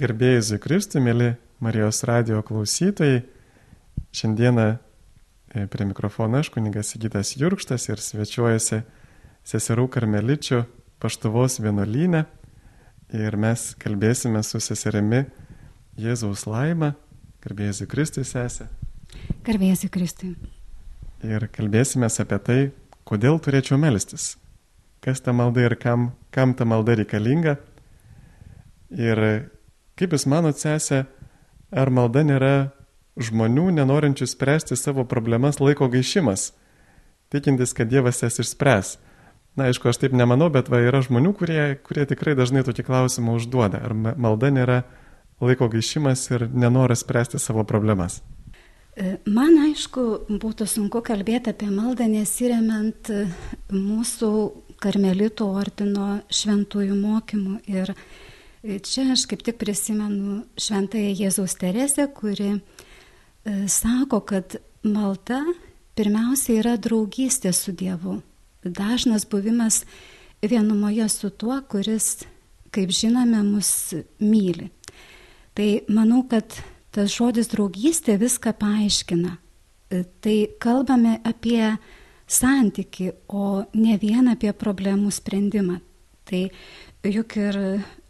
Gerbėjai 0.00 0.40
Zikristui, 0.40 1.00
mėly 1.04 1.34
Marijos 1.60 1.98
radio 2.08 2.38
klausytojai, 2.40 3.18
šiandieną 4.16 4.64
e, 4.72 5.66
prie 5.68 5.84
mikrofono 5.84 6.40
aš 6.40 6.48
kunigas 6.54 6.94
Sigitas 6.94 7.34
Jurkštas 7.36 7.84
ir 7.90 8.00
svečiuojasi 8.00 8.78
seserų 9.50 9.84
karmeličių 9.92 10.62
paštuvos 11.04 11.58
vienuolynę 11.60 12.22
ir 13.12 13.36
mes 13.44 13.66
kalbėsime 13.82 14.40
su 14.40 14.62
seserimi 14.64 15.26
Jėzaus 16.00 16.46
laima, 16.48 16.94
garbėjai 17.44 17.82
Zikristui 17.82 18.24
sesė. 18.24 18.70
Garbėjai 19.44 19.82
Zikristui. 19.84 20.32
Ir 21.28 21.48
kalbėsime 21.52 22.08
apie 22.08 22.42
tai, 22.48 22.60
kodėl 23.04 23.36
turėčiau 23.36 23.76
melstis, 23.76 24.38
kas 25.04 25.20
ta 25.20 25.36
malda 25.36 25.68
ir 25.68 25.76
kam, 25.76 26.14
kam 26.32 26.56
ta 26.56 26.64
malda 26.64 26.96
reikalinga. 26.96 27.58
Ir 28.96 29.26
kaip 30.00 30.16
Jūs 30.16 30.26
manot, 30.30 30.58
sesė, 30.60 31.04
ar 31.70 31.92
malda 31.92 32.24
nėra 32.26 32.54
žmonių 33.20 33.68
nenorinčių 33.76 34.28
spręsti 34.30 34.78
savo 34.78 35.04
problemas 35.08 35.60
laiko 35.60 35.90
gaišimas, 35.92 36.50
tikintis, 37.32 37.74
kad 37.76 37.90
Dievas 37.90 38.22
jas 38.24 38.40
išspręs? 38.42 38.96
Na, 39.58 39.66
aišku, 39.66 39.90
aš 39.90 39.98
taip 40.00 40.14
nemanau, 40.14 40.46
bet 40.52 40.70
va, 40.70 40.78
yra 40.78 41.02
žmonių, 41.02 41.34
kurie, 41.36 41.62
kurie 41.84 42.06
tikrai 42.08 42.36
dažnai 42.38 42.62
tokį 42.66 42.84
klausimą 42.86 43.34
užduoda. 43.36 43.80
Ar 43.82 43.94
malda 43.94 44.50
nėra 44.54 44.82
laiko 45.42 45.66
gaišimas 45.72 46.22
ir 46.30 46.46
nenoras 46.54 47.02
spręsti 47.02 47.40
savo 47.42 47.64
problemas? 47.66 48.20
E, 48.94 49.18
man 49.26 49.58
aišku, 49.66 50.06
būtų 50.30 50.68
sunku 50.70 51.02
kalbėti 51.06 51.50
apie 51.52 51.68
maldą 51.72 52.06
nesiremiant 52.10 53.10
e, 53.10 53.24
mūsų 53.74 54.30
karmelitų 54.80 55.50
ordino 55.60 56.08
šventųjų 56.30 56.96
mokymų. 57.02 57.60
Ir 57.74 57.90
e, 57.90 57.98
čia 58.62 59.12
aš 59.12 59.26
kaip 59.30 59.42
tik 59.46 59.58
prisimenu 59.60 60.42
šventąją 60.60 61.14
Jėzaus 61.16 61.56
Teresę, 61.60 62.08
kuri 62.14 62.58
sako, 63.68 64.20
kad 64.20 64.56
malda 64.84 65.40
pirmiausia 65.96 66.58
yra 66.60 66.76
draugystė 66.80 67.52
su 67.56 67.72
Dievu. 67.72 68.20
Dažnas 68.64 69.24
buvimas 69.28 69.84
vienumoje 70.42 71.08
su 71.08 71.30
tuo, 71.30 71.60
kuris, 71.68 72.24
kaip 72.72 72.92
žinome, 72.92 73.42
mus 73.44 73.94
myli. 74.20 74.68
Tai 75.56 75.68
manau, 75.88 76.22
kad 76.28 76.60
tas 76.94 77.12
žodis 77.12 77.50
draugystė 77.52 78.18
viską 78.20 78.52
paaiškina. 78.60 79.36
E, 79.90 80.04
tai 80.22 80.36
kalbame 80.62 81.18
apie 81.26 81.76
santyki, 82.30 83.10
o 83.28 83.64
ne 83.74 83.96
vien 83.98 84.30
apie 84.30 84.52
problemų 84.52 85.10
sprendimą. 85.14 85.80
Tai 86.28 86.44
juk 87.06 87.36
ir 87.40 87.58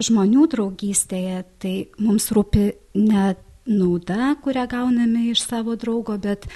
žmonių 0.03 0.47
draugystėje, 0.51 1.45
tai 1.63 1.75
mums 2.03 2.31
rūpi 2.35 2.71
ne 2.99 3.35
nauda, 3.71 4.35
kurią 4.43 4.67
gauname 4.71 5.29
iš 5.31 5.45
savo 5.47 5.77
draugo, 5.79 6.17
bet 6.19 6.49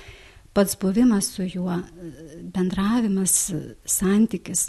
pats 0.55 0.77
buvimas 0.81 1.31
su 1.35 1.47
juo, 1.47 1.79
bendravimas, 2.55 3.53
santykis. 3.87 4.69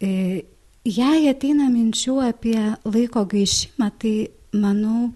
E, 0.00 0.44
jei 0.84 1.28
ateina 1.30 1.68
minčių 1.72 2.18
apie 2.26 2.58
laiko 2.84 3.24
gaišimą, 3.28 3.90
tai 4.00 4.14
manau, 4.56 5.12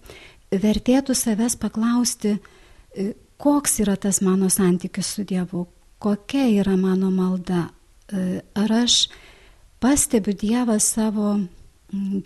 vertėtų 0.50 1.16
savęs 1.16 1.56
paklausti, 1.60 2.36
e, 2.36 3.12
koks 3.40 3.80
yra 3.84 3.96
tas 3.96 4.20
mano 4.24 4.50
santykis 4.52 5.14
su 5.16 5.24
Dievu, 5.24 5.66
kokia 6.00 6.46
yra 6.60 6.76
mano 6.76 7.10
malda, 7.12 7.68
e, 8.12 8.40
ar 8.56 8.72
aš 8.82 9.08
pastebiu 9.80 10.34
Dievą 10.36 10.78
savo 10.82 11.38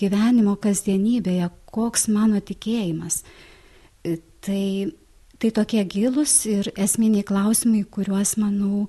gyvenimo 0.01 0.57
kasdienybėje, 0.61 1.49
koks 1.73 2.09
mano 2.13 2.43
tikėjimas. 2.45 3.23
E, 4.05 4.19
tai, 4.45 4.93
tai 5.41 5.53
tokie 5.57 5.85
gilus 5.89 6.43
ir 6.51 6.69
esminiai 6.75 7.25
klausimai, 7.27 7.85
kuriuos, 7.89 8.37
manau, 8.43 8.89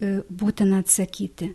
būtina 0.00 0.82
atsakyti. 0.82 1.54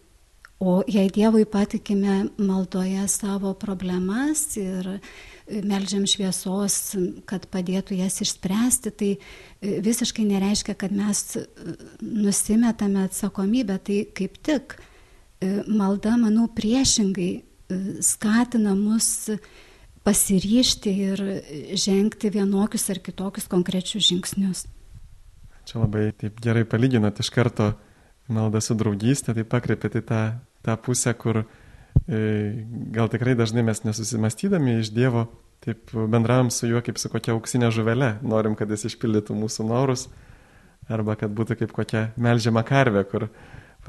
O 0.59 0.81
jei 0.87 1.07
Dievui 1.07 1.45
patikime 1.47 2.25
maldoje 2.37 3.05
savo 3.07 3.53
problemas 3.55 4.57
ir 4.59 4.97
melžiam 5.63 6.03
šviesos, 6.03 6.97
kad 7.29 7.45
padėtų 7.47 7.95
jas 8.01 8.19
išspręsti, 8.25 8.91
tai 8.91 9.11
e, 9.15 9.79
visiškai 9.85 10.25
nereiškia, 10.27 10.75
kad 10.75 10.91
mes 10.91 11.23
e, 11.39 11.45
nusimetame 12.03 13.05
atsakomybę. 13.07 13.79
Tai 13.87 14.01
kaip 14.19 14.35
tik 14.45 14.75
e, 14.75 14.88
malda, 15.67 16.15
manau, 16.19 16.47
priešingai 16.51 17.31
skatina 18.03 18.73
mus 18.75 19.29
pasiryšti 20.03 20.93
ir 21.05 21.23
žengti 21.77 22.31
vienokius 22.33 22.89
ar 22.89 22.99
kitokius 23.03 23.47
konkrečius 23.51 24.07
žingsnius. 24.09 24.65
Čia 25.69 25.83
labai 25.83 26.09
taip 26.17 26.39
gerai 26.41 26.65
palyginat 26.65 27.19
iš 27.21 27.29
karto 27.33 27.73
maldą 28.29 28.61
su 28.63 28.75
draugystė, 28.77 29.35
tai 29.37 29.45
pakreipėte 29.45 30.01
tą, 30.05 30.21
tą 30.65 30.77
pusę, 30.81 31.13
kur 31.17 31.43
E, 32.09 32.65
gal 32.89 33.09
tikrai 33.11 33.35
dažnai 33.37 33.61
mes 33.65 33.83
nesusimastydami 33.85 34.79
iš 34.79 34.89
Dievo 34.93 35.27
taip 35.61 35.91
bendravom 35.93 36.49
su 36.49 36.69
juo 36.69 36.81
kaip 36.81 36.97
su 36.97 37.09
kokia 37.11 37.35
auksinė 37.35 37.69
žuvelė, 37.75 38.15
norim, 38.25 38.55
kad 38.57 38.71
jis 38.71 38.87
išpildytų 38.89 39.35
mūsų 39.35 39.65
norus, 39.67 40.07
arba 40.89 41.17
kad 41.19 41.33
būtų 41.35 41.59
kaip 41.59 41.73
kokia 41.75 42.03
melžiama 42.17 42.63
karvė, 42.65 43.03
kur 43.11 43.27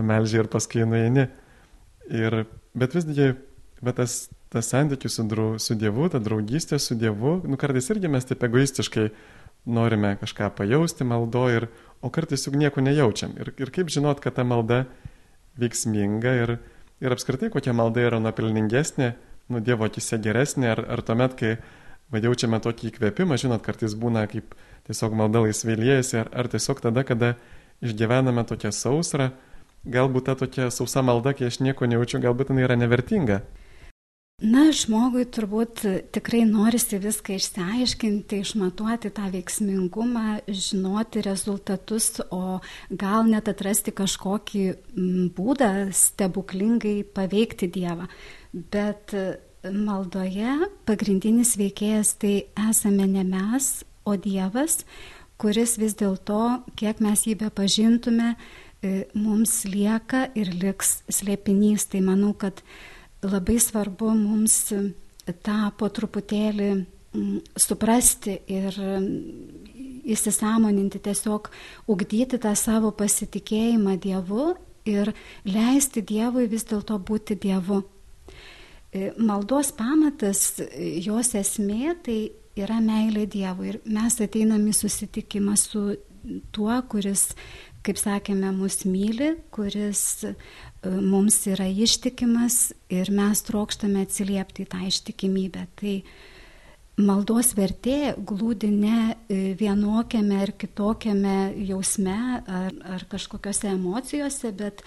pamelži 0.00 0.40
ir 0.40 0.48
paskui 0.50 0.88
nueini. 0.88 1.28
Ir, 2.10 2.44
bet 2.74 2.96
vis 2.96 3.06
dėja, 3.06 3.36
bet 3.84 4.00
tas, 4.00 4.24
tas 4.50 4.72
santykis 4.72 5.20
su, 5.20 5.26
drau, 5.30 5.52
su 5.62 5.76
Dievu, 5.78 6.08
ta 6.10 6.18
draugystė 6.22 6.80
su 6.82 6.96
Dievu, 6.98 7.38
nu 7.46 7.60
kartais 7.60 7.92
irgi 7.92 8.10
mes 8.10 8.26
taip 8.26 8.42
egoistiškai 8.48 9.10
norime 9.70 10.16
kažką 10.20 10.50
pajausti 10.56 11.04
maldo, 11.04 11.44
ir, 11.52 11.68
o 12.00 12.10
kartais 12.10 12.46
juk 12.46 12.56
nieko 12.58 12.82
nejaučiam. 12.82 13.36
Ir, 13.38 13.52
ir 13.60 13.72
kaip 13.74 13.92
žinot, 13.92 14.22
kad 14.24 14.38
ta 14.38 14.44
malda 14.44 14.86
veiksminga 15.60 16.32
ir, 16.42 16.54
ir 17.04 17.14
apskritai 17.14 17.50
kokia 17.52 17.74
malda 17.76 18.06
yra 18.08 18.22
nuopelningesnė, 18.22 19.12
nu 19.50 19.60
Dievo 19.64 19.86
akise 19.86 20.18
geresnė, 20.22 20.72
ar, 20.72 20.84
ar 20.96 21.04
tuomet, 21.04 21.36
kai 21.38 21.52
va, 22.10 22.22
jaučiame 22.22 22.60
tokį 22.62 22.90
įkvėpimą, 22.90 23.38
žinot, 23.40 23.62
kartais 23.66 23.94
būna 23.98 24.24
kaip 24.30 24.54
tiesiog 24.88 25.14
malda 25.18 25.44
laisvai 25.44 25.76
liejasi, 25.78 26.20
ar, 26.24 26.32
ar 26.32 26.50
tiesiog 26.50 26.82
tada, 26.86 27.04
kada 27.06 27.34
išgyvename 27.84 28.44
tokią 28.48 28.72
sausrą, 28.74 29.30
galbūt 29.84 30.28
ta 30.28 30.36
tokia 30.36 30.70
sausa 30.74 31.02
malda, 31.02 31.34
kai 31.36 31.48
aš 31.48 31.60
nieko 31.64 31.88
nejaučiu, 31.88 32.20
galbūt 32.22 32.52
jinai 32.52 32.66
yra 32.68 32.76
nevertinga. 32.80 33.40
Na, 34.40 34.70
žmogui 34.72 35.26
turbūt 35.28 35.82
tikrai 36.16 36.46
norisi 36.48 36.96
viską 36.96 37.34
išsiaiškinti, 37.36 38.38
išmatuoti 38.40 39.10
tą 39.12 39.26
veiksmingumą, 39.34 40.38
žinoti 40.48 41.20
rezultatus, 41.26 42.22
o 42.32 42.62
gal 42.88 43.28
net 43.28 43.50
atrasti 43.52 43.92
kažkokį 43.92 44.64
būdą 45.36 45.70
stebuklingai 45.92 47.02
paveikti 47.04 47.68
Dievą. 47.68 48.08
Bet 48.72 49.12
maldoje 49.60 50.56
pagrindinis 50.88 51.58
veikėjas 51.60 52.14
tai 52.24 52.34
esame 52.70 53.10
ne 53.12 53.26
mes, 53.28 53.68
o 54.08 54.16
Dievas, 54.16 54.86
kuris 55.36 55.76
vis 55.76 55.92
dėlto, 56.00 56.62
kiek 56.80 57.04
mes 57.04 57.28
jį 57.28 57.36
be 57.44 57.52
pažintume, 57.52 58.32
e, 58.32 58.69
mums 59.14 59.64
lieka 59.68 60.28
ir 60.38 60.52
liks 60.56 61.00
slėpinys. 61.12 61.88
Tai 61.92 62.00
manau, 62.06 62.32
kad 62.32 62.62
labai 63.22 63.58
svarbu 63.60 64.14
mums 64.16 64.62
tą 65.44 65.58
po 65.76 65.90
truputėlį 65.92 66.70
suprasti 67.58 68.38
ir 68.50 68.76
įsisamoninti, 70.10 71.00
tiesiog 71.02 71.50
ugdyti 71.90 72.38
tą 72.40 72.54
savo 72.56 72.92
pasitikėjimą 72.96 73.96
Dievu 74.00 74.52
ir 74.88 75.12
leisti 75.44 76.02
Dievui 76.06 76.46
vis 76.50 76.64
dėlto 76.70 76.98
būti 77.02 77.36
Dievu. 77.40 77.82
E, 78.90 79.10
maldos 79.18 79.72
pamatas, 79.76 80.60
jos 81.04 81.34
esmė 81.38 81.94
tai 82.04 82.20
yra 82.58 82.80
meilė 82.82 83.26
Dievui 83.30 83.74
ir 83.74 83.80
mes 83.86 84.18
ateiname 84.22 84.72
į 84.72 84.78
susitikimą 84.80 85.56
su 85.58 85.84
tuo, 86.54 86.74
kuris, 86.90 87.30
kaip 87.86 88.00
sakėme, 88.00 88.50
mus 88.52 88.82
myli, 88.84 89.34
kuris 89.54 90.24
mums 90.84 91.42
yra 91.50 91.68
ištikimas 91.68 92.70
ir 92.92 93.10
mes 93.12 93.44
trokštame 93.46 94.04
atsiliepti 94.06 94.64
į 94.64 94.70
tą 94.72 94.82
ištikimybę. 94.88 95.66
Tai 95.80 95.94
maldos 97.00 97.54
vertė 97.56 98.14
glūdi 98.16 98.70
ne 98.72 98.98
e, 99.12 99.54
vienokiame 99.58 100.40
ar 100.44 100.52
kitokiame 100.60 101.52
jausme 101.68 102.18
ar, 102.40 102.74
ar 102.96 103.06
kažkokiose 103.12 103.70
emocijose, 103.74 104.52
bet 104.56 104.82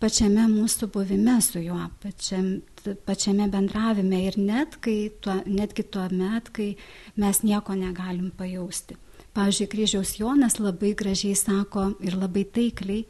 pačiame 0.00 0.46
mūsų 0.48 0.90
buvime 0.92 1.36
su 1.44 1.60
juo, 1.60 1.82
pačiam, 2.02 2.60
pačiame 3.08 3.48
bendravime 3.52 4.24
ir 4.28 4.40
net 4.40 4.78
kai, 4.84 5.10
tuo, 5.20 5.40
netgi 5.46 5.84
tuo 5.92 6.06
met, 6.12 6.52
kai 6.56 6.72
mes 7.20 7.44
nieko 7.44 7.76
negalim 7.76 8.32
pajausti. 8.36 8.96
Pavyzdžiui, 9.36 9.68
kryžiaus 9.70 10.16
Jonas 10.18 10.58
labai 10.58 10.94
gražiai 10.98 11.36
sako 11.38 11.92
ir 12.02 12.16
labai 12.18 12.42
taikliai, 12.50 13.04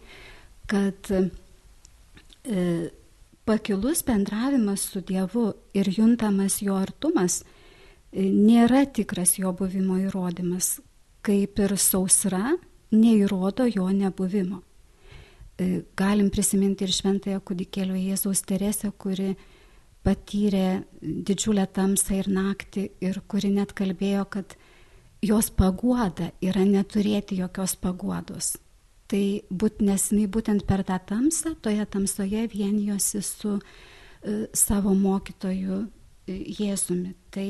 kad 0.68 1.08
pakilus 3.44 4.04
bendravimas 4.06 4.84
su 4.92 5.00
Dievu 5.00 5.52
ir 5.74 5.88
juntamas 5.96 6.60
jo 6.62 6.76
artumas, 6.78 7.40
nėra 8.12 8.84
tikras 8.86 9.38
jo 9.38 9.52
buvimo 9.56 9.96
įrodymas, 9.98 10.80
kaip 11.26 11.58
ir 11.58 11.76
sausra 11.78 12.52
neįrodo 12.92 13.66
jo 13.70 13.88
nebuvimo. 13.90 14.60
E, 15.60 15.82
galim 15.96 16.30
prisiminti 16.32 16.86
ir 16.86 16.94
šventąją 16.94 17.40
kūdikėlio 17.46 17.98
Jėzaus 17.98 18.42
Teresę, 18.48 18.90
kuri 18.96 19.34
patyrė 20.06 20.82
didžiulę 21.02 21.66
tamsą 21.74 22.16
ir 22.22 22.30
naktį 22.32 22.86
ir 23.04 23.20
kuri 23.28 23.50
net 23.58 23.74
kalbėjo, 23.76 24.24
kad 24.32 24.56
jos 25.22 25.50
paguoda 25.52 26.30
yra 26.44 26.64
neturėti 26.64 27.40
jokios 27.40 27.76
paguodos. 27.80 28.54
Tai 29.10 29.22
būt, 29.50 29.82
nes 29.82 30.10
jinai 30.12 30.28
būtent 30.30 30.64
per 30.68 30.84
tą 30.86 31.00
tamsą, 31.02 31.56
toje 31.62 31.84
tamsoje 31.90 32.46
vienijosi 32.52 33.22
su 33.26 33.56
e, 33.58 34.46
savo 34.54 34.94
mokytoju 34.94 35.80
e, 35.82 36.36
Jėzumi. 36.60 37.16
Tai, 37.34 37.48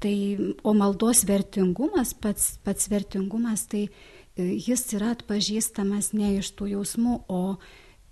tai, 0.00 0.16
o 0.64 0.74
maldos 0.74 1.26
vertingumas, 1.28 2.14
pats, 2.16 2.54
pats 2.64 2.88
vertingumas, 2.88 3.66
tai 3.68 3.86
e, 3.90 4.48
jis 4.56 4.86
yra 4.96 5.12
atpažįstamas 5.18 6.14
ne 6.16 6.38
iš 6.38 6.54
tų 6.56 6.72
jausmų, 6.72 7.20
o 7.28 7.58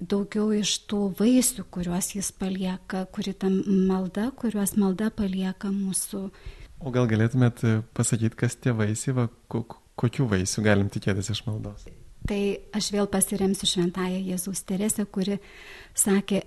daugiau 0.02 0.50
iš 0.52 0.82
tų 0.90 1.06
vaisių, 1.16 1.64
kuriuos 1.72 2.12
jis 2.12 2.28
palieka, 2.36 3.06
kuri 3.14 3.32
ta 3.32 3.48
malda, 3.48 4.28
kuriuos 4.36 4.76
malda 4.76 5.08
palieka 5.14 5.72
mūsų 5.72 6.26
O 6.82 6.90
gal 6.94 7.06
galėtumėt 7.10 7.62
e, 7.62 7.74
pasakyti, 7.94 8.38
kas 8.38 8.56
tie 8.58 8.74
vaisiai, 8.74 9.14
va, 9.14 9.28
kokių 9.48 10.26
vaisių 10.32 10.64
galim 10.64 10.88
tikėtis 10.90 11.30
iš 11.34 11.44
maldos? 11.46 11.86
Tai 12.26 12.40
aš 12.74 12.88
vėl 12.94 13.08
pasiremsiu 13.10 13.66
šventąją 13.66 14.18
Jėzus 14.30 14.62
Teresę, 14.66 15.06
kuri 15.10 15.38
sakė, 15.98 16.42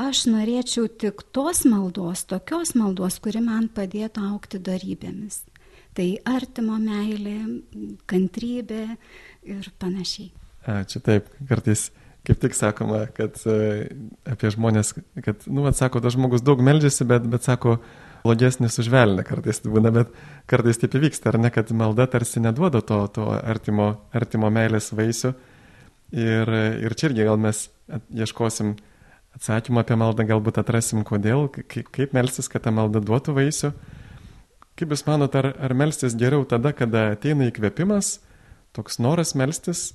aš 0.00 0.24
norėčiau 0.32 0.88
tik 0.88 1.24
tos 1.32 1.64
maldos, 1.68 2.24
tokios 2.28 2.74
maldos, 2.76 3.18
kuri 3.24 3.42
man 3.44 3.68
padėtų 3.72 4.24
aukti 4.32 4.60
darybėmis. 4.64 5.42
Tai 5.96 6.06
artimo 6.28 6.76
meilė, 6.80 7.38
kantrybė 8.08 8.84
ir 9.48 9.72
panašiai. 9.80 10.30
Ačiū 10.70 11.00
taip, 11.04 11.28
kartais 11.48 11.88
kaip 12.26 12.40
tik 12.40 12.56
sakoma, 12.56 13.06
kad 13.16 13.36
e, 13.48 13.88
apie 14.28 14.52
žmonės, 14.52 14.92
kad, 15.24 15.48
nu, 15.48 15.64
atsako, 15.68 16.02
tas 16.04 16.14
žmogus 16.16 16.44
daug 16.44 16.60
meldžiasi, 16.64 17.06
bet, 17.08 17.26
bet 17.32 17.46
sako, 17.46 17.78
blogesnis 18.24 18.78
už 18.80 18.90
velnę 18.92 19.24
kartais 19.26 19.62
tai 19.62 19.72
būna, 19.72 19.92
bet 19.94 20.12
kartais 20.50 20.80
taip 20.80 20.94
įvyksta, 20.98 21.32
ar 21.32 21.40
ne, 21.40 21.50
kad 21.54 21.70
malda 21.76 22.06
tarsi 22.10 22.42
neduoda 22.42 22.82
to, 22.84 23.00
to 23.14 23.26
artimo, 23.38 23.92
artimo 24.16 24.50
meilės 24.52 24.90
vaisių. 24.96 25.34
Ir, 26.10 26.50
ir 26.82 26.94
čia 26.98 27.10
irgi 27.10 27.26
gal 27.28 27.38
mes 27.38 27.68
ieškosim 28.10 28.74
atsakymą 29.36 29.84
apie 29.84 29.96
maldą, 29.98 30.26
galbūt 30.26 30.58
atrasim, 30.62 31.04
kodėl, 31.06 31.46
kaip, 31.54 31.90
kaip 31.94 32.14
melstis, 32.16 32.50
kad 32.50 32.64
ta 32.66 32.72
malda 32.74 33.02
duotų 33.02 33.36
vaisių. 33.36 33.72
Kaip 34.80 34.94
Jūs 34.94 35.04
manote, 35.06 35.38
ar, 35.38 35.52
ar 35.60 35.74
melstis 35.76 36.16
geriau 36.18 36.42
tada, 36.48 36.72
kada 36.74 37.10
ateina 37.14 37.50
įkvėpimas, 37.50 38.18
toks 38.74 38.98
noras 39.02 39.34
melstis, 39.38 39.90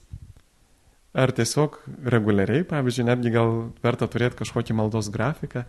ar 1.15 1.31
tiesiog 1.35 1.79
reguliariai, 2.11 2.65
pavyzdžiui, 2.67 3.07
netgi 3.07 3.31
gal 3.33 3.55
verta 3.83 4.07
turėti 4.11 4.39
kažkokį 4.43 4.75
maldos 4.77 5.09
grafiką? 5.11 5.65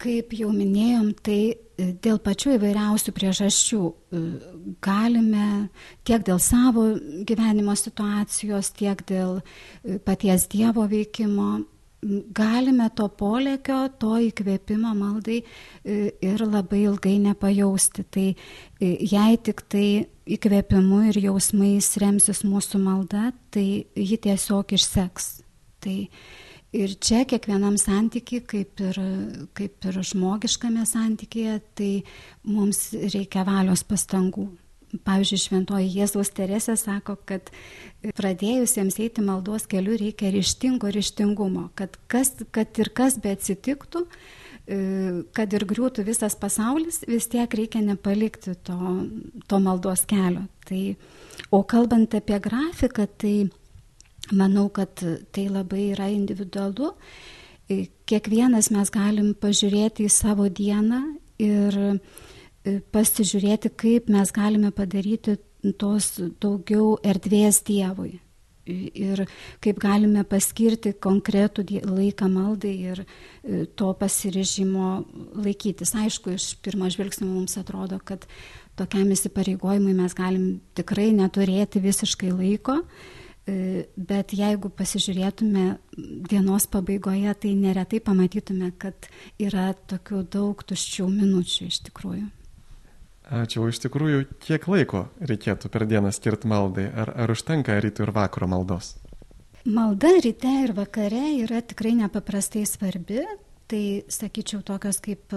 Kaip 0.00 0.32
jau 0.32 0.48
minėjom, 0.54 1.10
tai 1.20 1.40
e, 1.52 1.90
dėl 2.00 2.20
pačių 2.24 2.54
įvairiausių 2.56 3.12
priežasčių 3.16 3.80
e, 3.84 4.20
galime 4.80 5.48
tiek 6.08 6.24
dėl 6.24 6.40
savo 6.40 6.86
gyvenimo 7.28 7.74
situacijos, 7.76 8.72
tiek 8.78 9.02
dėl 9.10 9.42
e, 9.42 9.98
paties 10.00 10.46
Dievo 10.48 10.86
veikimo, 10.88 11.66
galime 12.32 12.88
to 12.96 13.10
polėkio, 13.12 13.82
to 14.00 14.14
įkvėpimo 14.30 14.94
maldai 14.96 15.42
ir 15.84 16.44
labai 16.46 16.86
ilgai 16.86 17.18
nepajausti. 17.20 18.06
Tai 18.08 18.26
jei 18.80 19.40
tik 19.44 19.60
tai 19.68 19.86
įkvėpimu 20.24 21.02
ir 21.10 21.18
jausmais 21.26 21.90
remsis 22.00 22.40
mūsų 22.48 22.80
malda, 22.80 23.34
tai 23.52 23.84
ji 23.92 24.16
tiesiog 24.16 24.72
išseks. 24.78 25.28
Tai 25.84 25.98
Ir 26.70 26.92
čia 27.02 27.24
kiekvienam 27.26 27.74
santykiai, 27.80 28.44
kaip 28.46 28.80
ir, 28.86 28.98
kaip 29.58 29.86
ir 29.90 29.96
žmogiškame 30.06 30.84
santykėje, 30.86 31.56
tai 31.74 31.92
mums 32.46 32.92
reikia 32.94 33.42
valios 33.48 33.82
pastangų. 33.82 34.46
Pavyzdžiui, 35.06 35.38
šventoji 35.38 35.90
Jėzaus 35.94 36.32
Teresė 36.34 36.74
sako, 36.78 37.16
kad 37.26 37.50
pradėjusiems 38.18 38.98
eiti 39.02 39.22
maldos 39.22 39.68
keliu 39.70 39.94
reikia 39.98 40.32
ryštingo 40.34 40.90
ryštingumo, 40.94 41.68
kad, 41.78 41.94
kas, 42.10 42.32
kad 42.54 42.78
ir 42.82 42.90
kas 42.94 43.18
be 43.22 43.34
atsitiktų, 43.36 44.02
e, 44.66 44.80
kad 45.34 45.54
ir 45.54 45.66
griūtų 45.70 46.06
visas 46.06 46.34
pasaulis, 46.38 47.04
vis 47.06 47.30
tiek 47.30 47.54
reikia 47.54 47.84
nepalikti 47.86 48.56
to, 48.66 48.78
to 49.46 49.62
maldos 49.62 50.06
kelio. 50.10 50.46
Tai, 50.66 50.82
o 51.54 51.62
kalbant 51.62 52.14
apie 52.18 52.42
grafiką, 52.42 53.06
tai 53.18 53.34
Manau, 54.30 54.68
kad 54.70 54.94
tai 55.34 55.48
labai 55.50 55.90
yra 55.90 56.06
individualu. 56.12 56.92
Kiekvienas 58.10 58.70
mes 58.74 58.90
galim 58.94 59.32
pažiūrėti 59.38 60.06
į 60.06 60.10
savo 60.10 60.46
dieną 60.50 61.00
ir 61.42 61.76
e, 61.82 62.78
pasižiūrėti, 62.94 63.70
kaip 63.78 64.10
mes 64.10 64.32
galime 64.34 64.70
padaryti 64.74 65.36
tos 65.78 66.16
daugiau 66.42 66.96
erdvės 67.06 67.62
Dievui. 67.66 68.18
Ir 68.70 69.24
kaip 69.64 69.78
galime 69.82 70.22
paskirti 70.28 70.92
konkretų 70.94 71.64
laiką 71.86 72.28
maldai 72.30 72.74
ir 72.92 73.02
e, 73.02 73.64
to 73.66 73.92
pasirežimo 73.98 75.00
laikytis. 75.42 75.94
Aišku, 75.98 76.36
iš 76.38 76.52
pirmo 76.62 76.90
žvilgsnio 76.90 77.30
mums 77.30 77.58
atrodo, 77.58 77.98
kad 77.98 78.28
tokiam 78.78 79.10
įsipareigojimui 79.10 79.96
mes 79.96 80.14
galim 80.14 80.60
tikrai 80.78 81.10
neturėti 81.16 81.82
visiškai 81.82 82.30
laiko, 82.34 82.78
E, 82.82 83.29
bet 83.96 84.34
jeigu 84.36 84.70
pasižiūrėtume 84.74 85.64
dienos 86.30 86.66
pabaigoje, 86.70 87.32
tai 87.42 87.54
neretai 87.58 88.00
pamatytume, 88.04 88.72
kad 88.80 89.08
yra 89.40 89.70
tokių 89.90 90.24
daug 90.32 90.62
tuščių 90.66 91.08
minučių 91.14 91.70
iš 91.70 91.80
tikrųjų. 91.88 92.28
Ačiū, 93.30 93.68
iš 93.70 93.78
tikrųjų, 93.84 94.24
kiek 94.42 94.64
laiko 94.66 95.04
reikėtų 95.22 95.70
per 95.70 95.86
dieną 95.86 96.10
skirti 96.10 96.48
maldai? 96.50 96.88
Ar, 96.90 97.12
ar 97.14 97.30
užtenka 97.30 97.76
ryto 97.78 98.02
ir 98.02 98.10
vakaro 98.16 98.48
maldos? 98.50 98.96
Malda 99.70 100.10
ryte 100.24 100.50
ir 100.64 100.72
vakare 100.74 101.36
yra 101.44 101.60
tikrai 101.62 101.92
nepaprastai 102.00 102.64
svarbi. 102.66 103.22
Tai, 103.70 103.82
sakyčiau, 104.10 104.64
tokios 104.66 104.98
kaip 105.04 105.36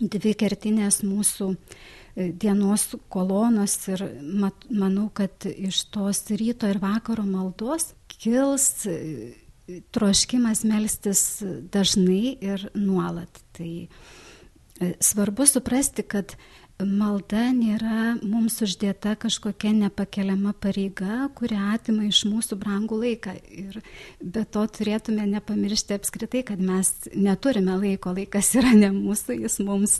dvi 0.00 0.34
kertinės 0.38 1.02
mūsų 1.06 1.52
dienos 2.16 2.88
kolonos 3.12 3.76
ir 3.92 4.02
mat, 4.40 4.64
manau, 4.72 5.08
kad 5.12 5.44
iš 5.46 5.82
tos 5.92 6.24
ryto 6.32 6.68
ir 6.70 6.80
vakaro 6.80 7.26
maldos 7.28 7.90
kils 8.08 8.86
e, 8.88 9.34
troškimas 9.92 10.64
melstis 10.64 11.42
dažnai 11.72 12.36
ir 12.40 12.68
nuolat. 12.78 13.42
Tai 13.56 13.72
e, 13.84 14.92
svarbu 15.00 15.46
suprasti, 15.50 16.06
kad 16.08 16.36
malda 16.82 17.46
nėra 17.56 18.16
mums 18.20 18.58
uždėta 18.64 19.14
kažkokia 19.20 19.72
nepakeliama 19.76 20.52
pareiga, 20.60 21.28
kuri 21.36 21.56
atima 21.56 22.04
iš 22.08 22.24
mūsų 22.28 22.58
brangų 22.60 22.98
laiką. 23.00 23.32
Ir 23.48 23.78
be 24.20 24.44
to 24.44 24.64
turėtume 24.78 25.24
nepamiršti 25.30 25.96
apskritai, 25.96 26.44
kad 26.46 26.60
mes 26.60 26.92
neturime 27.14 27.78
laiko, 27.80 28.12
laikas 28.16 28.52
yra 28.60 28.74
ne 28.76 28.92
mūsų, 28.92 29.38
jis 29.46 29.58
mums 29.64 29.98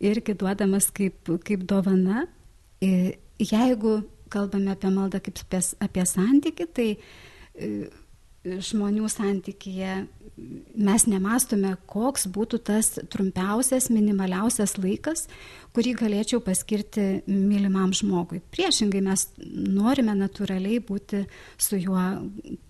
irgi 0.00 0.36
duodamas 0.36 0.90
kaip, 0.92 1.32
kaip 1.46 1.64
dovana. 1.68 2.26
Jeigu 2.82 4.02
kalbame 4.32 4.74
apie 4.74 4.92
maldą 4.92 5.20
kaip 5.24 5.40
apie, 5.46 5.64
apie 5.80 6.06
santyki, 6.08 6.68
tai 6.76 6.88
žmonių 8.42 9.08
santykėje 9.10 10.02
mes 10.74 11.04
nemastome, 11.06 11.74
koks 11.90 12.24
būtų 12.32 12.58
tas 12.66 12.88
trumpiausias, 13.12 13.90
minimaliausias 13.92 14.78
laikas, 14.80 15.26
kurį 15.76 15.94
galėčiau 16.00 16.40
paskirti 16.44 17.22
mylimam 17.28 17.92
žmogui. 17.96 18.40
Priešingai 18.54 19.02
mes 19.04 19.26
norime 19.38 20.16
natūraliai 20.18 20.80
būti 20.84 21.24
su 21.60 21.80
juo 21.80 22.06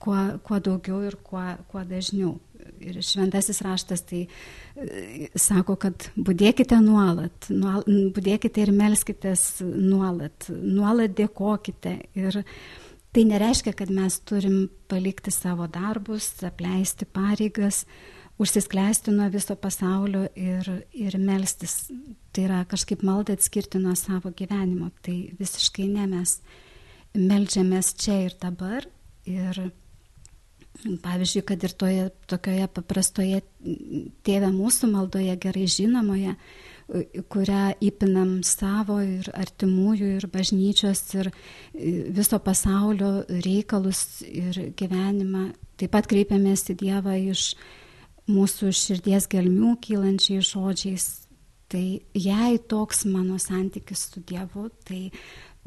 kuo, 0.02 0.18
kuo 0.42 0.58
daugiau 0.62 1.02
ir 1.06 1.18
kuo, 1.22 1.44
kuo 1.70 1.84
dažniau. 1.86 2.36
Ir 2.82 2.98
šventasis 3.02 3.58
raštas 3.62 4.04
tai 4.06 4.20
e, 4.26 5.28
sako, 5.38 5.76
kad 5.82 6.08
būdėkite 6.14 6.78
nuolat, 6.82 7.48
nuolat 7.50 7.88
būdėkite 8.14 8.62
ir 8.62 8.72
melskitės 8.74 9.62
nuolat, 9.62 10.46
nuolat 10.50 11.14
dėkokite. 11.18 11.96
Ir, 12.18 12.42
Tai 13.12 13.26
nereiškia, 13.28 13.74
kad 13.76 13.90
mes 13.92 14.14
turim 14.24 14.70
palikti 14.88 15.30
savo 15.34 15.66
darbus, 15.68 16.30
apleisti 16.48 17.04
pareigas, 17.04 17.82
užsiskleisti 18.40 19.12
nuo 19.12 19.26
viso 19.32 19.56
pasaulio 19.60 20.24
ir, 20.32 20.70
ir 20.96 21.18
melstis. 21.20 21.90
Tai 22.32 22.46
yra 22.46 22.62
kažkaip 22.68 23.04
maldą 23.04 23.36
atskirti 23.36 23.82
nuo 23.82 23.92
savo 24.00 24.32
gyvenimo. 24.32 24.88
Tai 25.04 25.16
visiškai 25.38 25.90
ne 25.92 26.08
mes 26.08 26.38
melžiamės 27.12 27.92
čia 28.00 28.16
ir 28.30 28.38
dabar. 28.40 28.88
Ir 29.28 29.60
pavyzdžiui, 31.04 31.44
kad 31.46 31.68
ir 31.68 31.76
toje 31.78 32.08
tokioje 32.32 32.68
paprastoje 32.74 33.42
tėvė 34.24 34.48
mūsų 34.56 34.88
maldoje 34.90 35.36
gerai 35.42 35.68
žinomoje, 35.68 36.32
kurią 37.32 37.62
įpinam 37.84 38.40
savo 38.46 38.98
ir 39.04 39.28
artimųjų, 39.36 40.16
ir 40.18 40.26
bažnyčios, 40.32 41.02
ir 41.18 41.30
viso 41.72 42.40
pasaulio 42.42 43.22
reikalus 43.28 44.22
ir 44.26 44.58
gyvenimą. 44.78 45.50
Taip 45.80 45.94
pat 45.94 46.08
kreipiamės 46.10 46.68
į 46.72 46.78
Dievą 46.82 47.16
iš 47.32 47.52
mūsų 48.30 48.72
širdies 48.76 49.28
gelmių 49.30 49.76
kylančiais 49.82 50.52
žodžiais. 50.52 51.08
Tai 51.72 51.86
jei 52.12 52.58
toks 52.68 53.06
mano 53.08 53.38
santykis 53.40 54.04
su 54.10 54.20
Dievu, 54.28 54.68
tai 54.84 55.08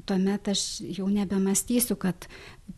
tuomet 0.05 0.51
aš 0.51 0.83
jau 0.93 1.07
nebemastysiu, 1.09 1.97
kad 1.97 2.27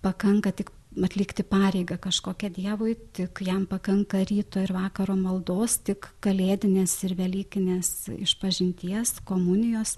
pakanka 0.05 0.53
tik 0.55 0.71
atlikti 1.03 1.43
pareigą 1.45 1.97
kažkokią 2.01 2.49
Dievui, 2.55 2.95
tik 3.13 3.41
jam 3.45 3.65
pakanka 3.69 4.21
ryto 4.25 4.61
ir 4.63 4.73
vakaro 4.75 5.15
maldos, 5.19 5.77
tik 5.85 6.09
kalėdinės 6.23 6.95
ir 7.07 7.15
velykinės 7.19 7.91
išpažinties, 8.17 9.19
komunijos. 9.27 9.97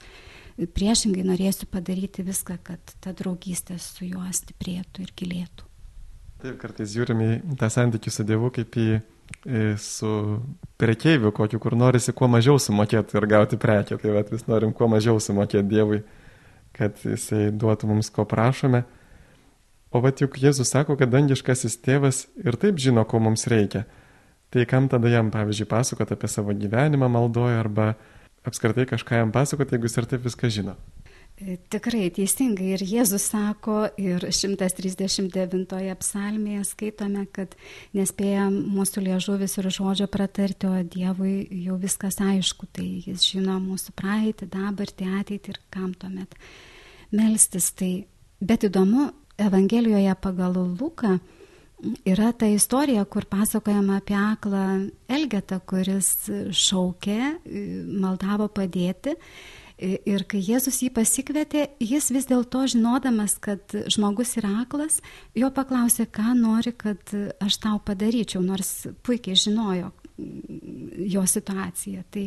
Priešingai 0.60 1.24
norėsiu 1.24 1.70
padaryti 1.72 2.26
viską, 2.28 2.58
kad 2.68 2.96
ta 3.00 3.14
draugystė 3.16 3.78
su 3.80 4.10
juo 4.10 4.26
stiprėtų 4.28 5.06
ir 5.06 5.14
gilėtų. 5.16 5.68
Taip, 6.40 6.56
kartais 6.60 6.92
žiūrime 6.92 7.30
į 7.38 7.56
tą 7.60 7.68
santykių 7.72 8.12
su 8.12 8.26
Dievu 8.28 8.52
kaip 8.56 8.76
į, 8.80 8.88
su 9.80 10.12
prekeiviu, 10.80 11.32
kokiu, 11.36 11.60
kur 11.64 11.76
norisi 11.80 12.16
kuo 12.16 12.28
mažiau 12.32 12.60
sumokėti 12.60 13.16
ir 13.20 13.28
gauti 13.28 13.60
prekę. 13.60 13.98
Tai 14.00 14.24
vis 14.32 14.48
norim 14.48 14.72
kuo 14.76 14.88
mažiau 14.92 15.20
sumokėti 15.24 15.68
Dievui, 15.72 16.04
kad 16.76 17.00
jisai 17.04 17.50
duotų 17.56 17.92
mums, 17.92 18.12
ko 18.12 18.28
prašome. 18.28 18.84
O 19.90 20.02
va 20.04 20.12
juk 20.14 20.38
Jėzus 20.38 20.70
sako, 20.70 20.98
kad 21.00 21.10
dangiškasis 21.10 21.80
tėvas 21.82 22.28
ir 22.44 22.58
taip 22.62 22.78
žino, 22.82 23.06
ko 23.10 23.22
mums 23.24 23.48
reikia. 23.50 23.88
Tai 24.54 24.66
kam 24.70 24.88
tada 24.90 25.10
jam, 25.10 25.30
pavyzdžiui, 25.34 25.70
pasakot 25.70 26.12
apie 26.14 26.30
savo 26.30 26.54
gyvenimą 26.58 27.10
maldoje 27.10 27.58
arba 27.58 27.94
apskritai 28.46 28.86
kažką 28.90 29.24
jam 29.24 29.34
pasakot, 29.34 29.70
jeigu 29.70 29.90
jis 29.90 29.98
ir 30.02 30.08
taip 30.10 30.26
viską 30.26 30.50
žino? 30.54 30.76
E, 31.40 31.56
tikrai 31.72 32.10
teisingai 32.12 32.74
ir 32.76 32.82
Jėzus 32.84 33.30
sako, 33.32 33.86
ir 34.02 34.26
139 34.28 35.94
psalmėje 36.02 36.66
skaitome, 36.68 37.24
kad 37.32 37.54
nespėja 37.96 38.50
mūsų 38.52 39.06
liežuvis 39.06 39.56
ir 39.62 39.70
žodžio 39.72 40.10
pratarti, 40.12 40.68
o 40.68 40.82
Dievui 40.84 41.48
jau 41.64 41.78
viskas 41.80 42.20
aišku, 42.26 42.68
tai 42.76 42.90
jis 43.06 43.24
žino 43.24 43.56
mūsų 43.64 43.96
praeitį, 43.98 44.50
dabartį, 44.52 45.08
ateitį 45.22 45.56
ir 45.56 45.62
kam 45.72 45.94
tuomet 45.96 46.36
melstis. 47.16 47.72
Tai, 47.72 47.94
bet 48.44 48.68
įdomu, 48.68 49.08
Evangelijoje 49.40 50.16
pagal 50.22 50.54
Luką 50.80 51.18
yra 52.06 52.32
ta 52.32 52.48
istorija, 52.48 53.06
kur 53.06 53.26
pasakojama 53.26 53.98
apie 54.02 54.16
aklą 54.16 54.90
Elgetą, 55.08 55.62
kuris 55.66 56.12
šaukė, 56.52 57.20
maldavo 58.02 58.50
padėti. 58.52 59.16
Ir 59.80 60.26
kai 60.28 60.42
Jėzus 60.44 60.82
jį 60.84 60.90
pasikvietė, 60.92 61.70
jis 61.80 62.10
vis 62.12 62.28
dėlto 62.28 62.66
žinodamas, 62.68 63.38
kad 63.40 63.64
žmogus 63.88 64.36
yra 64.42 64.52
aklas, 64.66 65.00
jo 65.40 65.48
paklausė, 65.56 66.04
ką 66.12 66.34
nori, 66.36 66.74
kad 66.76 67.00
aš 67.40 67.62
tau 67.64 67.80
padaryčiau, 67.80 68.44
nors 68.44 68.90
puikiai 69.08 69.40
žinojo 69.40 69.94
jo 71.16 71.24
situaciją. 71.24 72.04
Tai 72.12 72.26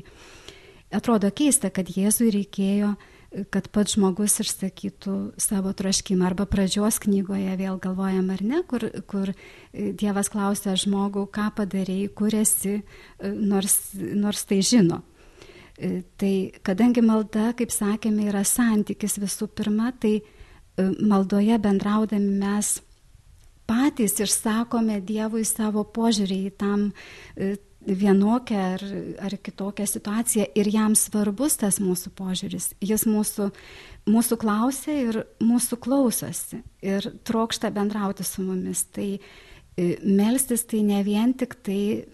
atrodo 0.96 1.28
keista, 1.28 1.68
kad 1.68 1.92
Jėzui 1.92 2.32
reikėjo 2.32 2.94
uh, 2.94 3.11
kad 3.52 3.68
pats 3.72 3.96
žmogus 3.96 4.38
išsakytų 4.42 5.14
savo 5.40 5.72
troškimą. 5.76 6.26
Arba 6.28 6.46
pradžios 6.48 6.98
knygoje 7.02 7.54
vėl 7.60 7.78
galvojam 7.82 8.28
ar 8.34 8.42
ne, 8.44 8.60
kur, 8.68 8.84
kur 9.08 9.32
Dievas 9.72 10.28
klausia 10.32 10.76
žmogų, 10.76 11.24
ką 11.32 11.48
padarėjai, 11.56 12.12
kur 12.16 12.36
esi, 12.36 12.80
nors, 13.22 13.78
nors 13.96 14.44
tai 14.48 14.60
žino. 14.66 15.00
Tai 16.20 16.34
kadangi 16.62 17.02
malda, 17.04 17.50
kaip 17.56 17.72
sakėme, 17.72 18.28
yra 18.28 18.44
santykis 18.46 19.16
visų 19.22 19.48
pirma, 19.56 19.90
tai 19.96 20.20
maldoje 21.00 21.56
bendraudami 21.60 22.36
mes 22.42 22.76
patys 23.68 24.18
išsakome 24.20 25.00
Dievui 25.06 25.44
savo 25.48 25.84
požiūrį 25.88 26.38
į 26.48 26.56
tam 26.60 26.90
vienokią 27.86 28.58
ar, 28.74 28.82
ar 29.26 29.36
kitokią 29.42 29.86
situaciją 29.86 30.46
ir 30.54 30.68
jam 30.70 30.94
svarbus 30.98 31.56
tas 31.60 31.80
mūsų 31.82 32.12
požiūris. 32.18 32.72
Jis 32.82 33.06
mūsų, 33.08 33.48
mūsų 34.10 34.38
klausia 34.42 34.94
ir 35.08 35.22
mūsų 35.42 35.78
klausosi 35.82 36.62
ir 36.84 37.08
trokšta 37.26 37.72
bendrauti 37.74 38.26
su 38.26 38.44
mumis. 38.46 38.84
Tai 38.94 39.08
e, 39.16 39.88
melstis 40.04 40.66
tai 40.70 40.84
ne 40.86 41.02
vien 41.06 41.34
tik 41.34 41.58
tai, 41.66 42.04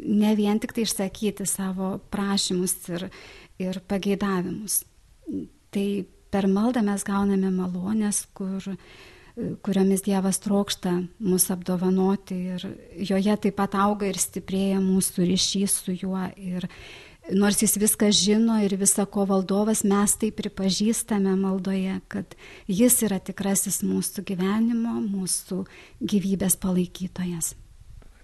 ne 0.00 0.32
vien 0.38 0.60
tik 0.62 0.74
tai 0.76 0.86
išsakyti 0.88 1.48
savo 1.48 1.98
prašymus 2.12 2.76
ir, 2.94 3.10
ir 3.60 3.80
pageidavimus. 3.90 4.82
Tai 5.70 5.86
per 6.30 6.48
maldą 6.50 6.82
mes 6.86 7.04
gauname 7.06 7.52
malonės, 7.54 8.24
kur 8.34 8.64
kuriomis 9.62 10.02
Dievas 10.06 10.40
trokšta 10.42 10.92
mus 11.18 11.50
apdovanoti 11.50 12.36
ir 12.54 12.66
joje 13.10 13.36
taip 13.46 13.56
pat 13.60 13.76
auga 13.78 14.08
ir 14.08 14.18
stiprėja 14.20 14.80
mūsų 14.82 15.28
ryšys 15.28 15.76
su 15.84 15.94
juo. 15.96 16.22
Ir 16.36 16.66
nors 17.32 17.62
jis 17.62 17.76
viską 17.80 18.10
žino 18.14 18.58
ir 18.64 18.76
visą 18.80 19.06
ko 19.06 19.26
valdovas, 19.28 19.84
mes 19.84 20.16
tai 20.20 20.30
pripažįstame 20.34 21.34
maldoje, 21.40 22.00
kad 22.08 22.36
jis 22.68 23.00
yra 23.06 23.20
tikrasis 23.22 23.82
mūsų 23.86 24.24
gyvenimo, 24.32 24.98
mūsų 25.04 25.64
gyvybės 26.00 26.58
palaikytojas. 26.60 27.54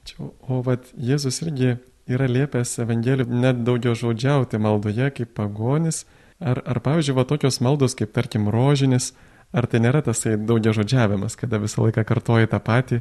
Ačiū. 0.00 0.32
O 0.46 0.62
vad 0.66 0.86
Jėzus 0.94 1.42
irgi 1.44 1.76
yra 2.06 2.28
liepęs 2.30 2.78
Evangelijų 2.84 3.40
net 3.42 3.64
daugiau 3.66 3.96
žodžiauti 3.98 4.60
maldoje 4.62 5.10
kaip 5.18 5.34
pagonis. 5.38 6.04
Ar, 6.36 6.60
ar 6.68 6.82
pavyzdžiui, 6.84 7.14
va 7.16 7.24
tokios 7.24 7.62
maldos 7.64 7.96
kaip 7.96 8.12
tarkim 8.12 8.50
rožinis, 8.52 9.14
Ar 9.54 9.68
tai 9.70 9.80
nėra 9.84 10.02
tasai 10.04 10.34
daugia 10.38 10.72
žodžiavimas, 10.76 11.36
kada 11.38 11.60
visą 11.62 11.84
laiką 11.86 12.02
kartoji 12.06 12.50
tą 12.50 12.60
patį? 12.62 13.00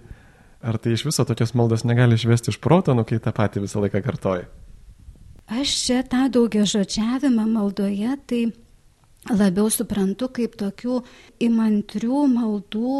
Ar 0.66 0.78
tai 0.82 0.94
iš 0.96 1.06
viso 1.08 1.26
tokios 1.26 1.54
maldos 1.58 1.86
negali 1.86 2.18
išvesti 2.18 2.54
iš 2.54 2.60
proto, 2.62 2.94
nu 2.98 3.06
kai 3.06 3.20
tą 3.22 3.34
patį 3.36 3.66
visą 3.66 3.82
laiką 3.84 4.02
kartoji? 4.06 4.46
Aš 5.46 5.74
čia 5.86 6.00
tą 6.10 6.26
daugia 6.34 6.66
žodžiavimą 6.66 7.46
maldoje, 7.50 8.16
tai 8.26 8.42
labiau 9.34 9.70
suprantu 9.74 10.28
kaip 10.34 10.54
tokių 10.60 11.00
įmantrių 11.42 12.20
maldų 12.30 12.98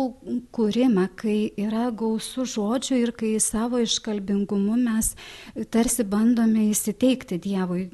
kūrimą, 0.56 1.06
kai 1.20 1.52
yra 1.62 1.92
gausų 1.94 2.46
žodžių 2.50 2.98
ir 3.04 3.12
kai 3.18 3.34
savo 3.44 3.82
iškalbingumu 3.84 4.78
mes 4.80 5.12
tarsi 5.74 6.06
bandome 6.08 6.66
įsiteikti 6.72 7.38
Dievui, 7.44 7.86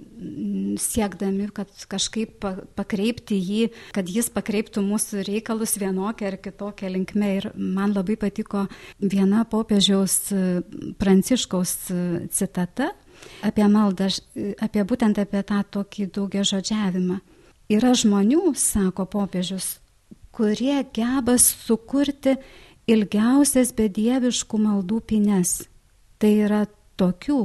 siekdami, 0.79 1.49
kad 1.55 1.71
kažkaip 1.91 2.47
pakreipti 2.77 3.35
jį, 3.35 3.67
kad 3.95 4.07
jis 4.07 4.31
pakreiptų 4.31 4.83
mūsų 4.85 5.25
reikalus 5.27 5.75
vienokią 5.81 6.31
ar 6.31 6.39
kitokią 6.41 6.93
linkmę. 6.95 7.33
Ir 7.41 7.49
man 7.55 7.95
labai 7.95 8.15
patiko 8.19 8.65
viena 8.99 9.43
popiežiaus 9.49 10.31
Pranciškaus 11.01 11.75
citata 12.31 12.91
apie 13.45 13.67
maldą, 13.69 14.07
apie 14.63 14.87
būtent 14.87 15.19
apie 15.21 15.43
tą 15.47 15.61
tokį 15.75 16.07
daugia 16.15 16.47
žodžiavimą. 16.47 17.19
Yra 17.71 17.93
žmonių, 17.95 18.51
sako 18.59 19.05
popiežius, 19.07 19.77
kurie 20.35 20.81
geba 20.91 21.37
sukurti 21.39 22.35
ilgiausias 22.89 23.71
bedieviškų 23.77 24.59
maldų 24.59 24.99
pines. 25.07 25.53
Tai 26.19 26.31
yra 26.47 26.65
tokių, 26.99 27.39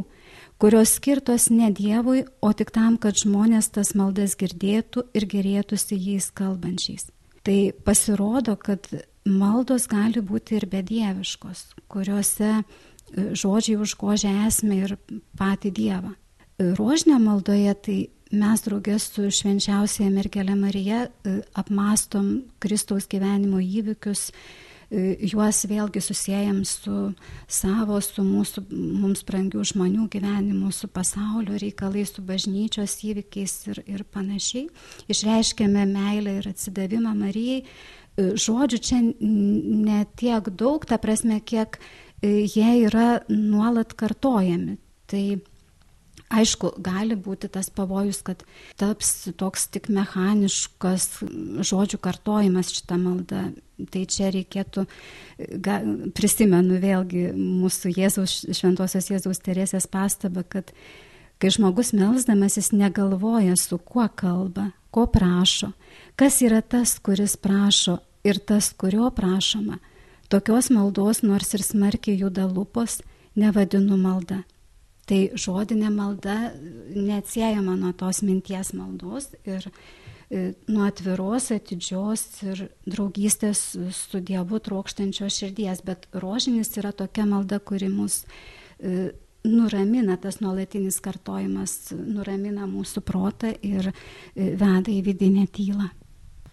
kurios 0.59 0.97
skirtos 0.99 1.47
ne 1.55 1.71
Dievui, 1.71 2.25
o 2.43 2.51
tik 2.57 2.73
tam, 2.75 2.97
kad 2.99 3.19
žmonės 3.23 3.71
tas 3.77 3.95
maldas 3.95 4.35
girdėtų 4.41 5.07
ir 5.15 5.29
gerėtųsi 5.31 5.95
jais 5.95 6.33
kalbančiais. 6.35 7.07
Tai 7.47 7.59
pasirodo, 7.87 8.57
kad 8.59 8.89
maldos 9.27 9.87
gali 9.87 10.23
būti 10.25 10.59
ir 10.59 10.67
bedieviškos, 10.71 11.63
kuriuose 11.87 12.51
e, 12.57 12.63
žodžiai 13.39 13.79
užgožia 13.79 14.33
esmę 14.49 14.83
ir 14.83 14.97
patį 15.39 15.71
Dievą. 15.79 16.13
Rožinio 16.59 17.21
maldoje 17.23 17.75
tai 17.85 17.99
mes 18.35 18.63
draugės 18.65 19.11
su 19.15 19.29
švenčiausiaja 19.31 20.11
mergelė 20.11 20.57
Marija 20.59 21.07
e, 21.07 21.41
apmastom 21.55 22.47
Kristaus 22.63 23.07
gyvenimo 23.11 23.61
įvykius, 23.63 24.31
e, 24.91 25.15
juos 25.31 25.63
vėlgi 25.71 26.03
susijęjam 26.03 26.65
su 26.67 26.97
savo, 27.47 28.01
su 28.03 28.25
mūsų, 28.27 28.65
mums 28.73 29.23
brangių 29.27 29.63
žmonių 29.71 30.09
gyvenimu, 30.11 30.73
su 30.75 30.91
pasaulio 30.91 31.59
reikalais, 31.63 32.17
su 32.17 32.25
bažnyčios 32.27 32.99
įvykiais 33.07 33.59
ir, 33.71 33.83
ir 33.87 34.07
panašiai. 34.11 34.67
Išreiškėme 35.13 35.87
meilę 35.93 36.41
ir 36.41 36.51
atsidavimą 36.51 37.15
Marijai. 37.15 37.63
E, 37.63 38.33
žodžių 38.35 38.83
čia 38.83 39.03
ne 39.07 40.03
tiek 40.19 40.51
daug, 40.51 40.87
ta 40.89 40.99
prasme, 40.99 41.39
kiek 41.41 41.79
jie 42.27 42.71
yra 42.89 43.21
nuolat 43.29 43.93
kartojami. 43.95 44.81
Tai 45.07 45.23
Aišku, 46.27 46.73
gali 46.83 47.15
būti 47.15 47.47
tas 47.53 47.69
pavojus, 47.71 48.19
kad 48.27 48.43
taps 48.81 49.29
toks 49.39 49.69
tik 49.71 49.87
mechaniškas 49.95 51.21
žodžių 51.63 52.01
kartojimas 52.03 52.73
šitą 52.75 52.99
maldą. 52.99 53.49
Tai 53.93 54.03
čia 54.11 54.33
reikėtų, 54.35 54.87
ga, 55.63 55.83
prisimenu 56.17 56.81
vėlgi 56.83 57.29
mūsų 57.37 57.93
Jėzaus, 57.95 58.41
šventosios 58.57 59.11
Jėzaus 59.13 59.43
Teresės 59.45 59.87
pastabą, 59.93 60.47
kad 60.49 60.73
Kai 61.37 61.51
žmogus 61.53 61.93
melzdamasis 61.93 62.71
negalvoja, 62.73 63.57
su 63.61 63.77
kuo 63.79 64.07
kalba, 64.09 64.71
ko 64.91 65.05
prašo, 65.07 65.75
kas 66.17 66.41
yra 66.41 66.63
tas, 66.65 66.95
kuris 66.97 67.37
prašo 67.37 67.99
ir 68.25 68.41
tas, 68.41 68.71
kurio 68.73 69.11
prašoma, 69.13 69.77
tokios 70.33 70.71
maldos, 70.73 71.21
nors 71.21 71.53
ir 71.53 71.65
smarkiai 71.67 72.17
juda 72.23 72.49
lūpos, 72.49 73.03
nevadinu 73.37 74.01
malda. 74.01 74.47
Tai 75.07 75.19
žodinė 75.39 75.91
malda 75.95 76.35
neatsiejama 76.91 77.77
nuo 77.79 77.93
tos 77.95 78.25
minties 78.27 78.73
maldos 78.75 79.29
ir 79.47 79.69
e, 79.71 80.51
nuo 80.67 80.83
atviros, 80.89 81.53
atidžios 81.55 82.25
ir 82.43 82.65
draugystės 82.91 83.63
su 83.95 84.19
Dievu 84.19 84.59
trokštančios 84.59 85.39
širdies, 85.39 85.85
bet 85.87 86.09
rožinis 86.11 86.75
yra 86.81 86.91
tokia 86.91 87.27
malda, 87.31 87.61
kuri 87.63 87.87
mus 87.93 88.25
e, 88.81 89.13
nuramina, 89.47 90.17
tas 90.19 90.41
nuolatinis 90.43 90.99
kartojimas 91.05 91.93
nuramina 91.95 92.67
mūsų 92.67 93.05
protą 93.07 93.55
ir 93.63 93.93
e, 93.93 93.95
veda 94.59 94.91
į 94.91 95.05
vidinę 95.07 95.47
tylą. 95.55 95.87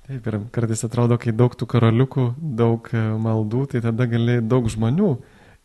Taip, 0.03 0.27
ir 0.29 0.37
kartais 0.53 0.83
atrodo, 0.85 1.17
kai 1.17 1.33
daug 1.33 1.55
tų 1.57 1.65
karaliukų, 1.73 2.33
daug 2.37 2.89
maldų, 3.23 3.69
tai 3.71 3.81
tada 3.81 4.05
gali 4.11 4.43
daug 4.45 4.67
žmonių 4.69 5.15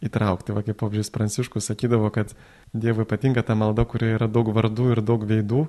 įtraukti. 0.09 0.55
Va 0.55 0.63
kaip 0.65 0.79
popžius 0.79 1.11
Pranciškus 1.13 1.69
sakydavo, 1.73 2.09
kad 2.15 2.33
Dievui 2.73 3.07
patinka 3.09 3.43
ta 3.43 3.57
malda, 3.57 3.87
kurioje 3.89 4.19
yra 4.19 4.29
daug 4.29 4.51
vardų 4.55 4.93
ir 4.93 5.03
daug 5.05 5.25
veidų. 5.29 5.67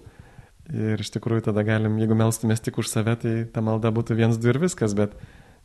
Ir 0.70 1.02
iš 1.02 1.10
tikrųjų 1.16 1.48
tada 1.48 1.64
galim, 1.66 1.98
jeigu 1.98 2.18
melstumės 2.18 2.62
tik 2.62 2.78
už 2.82 2.90
save, 2.92 3.16
tai 3.22 3.34
ta 3.50 3.64
malda 3.66 3.90
būtų 3.94 4.18
viens, 4.20 4.38
du 4.38 4.52
ir 4.52 4.60
viskas, 4.62 4.94
bet, 4.98 5.16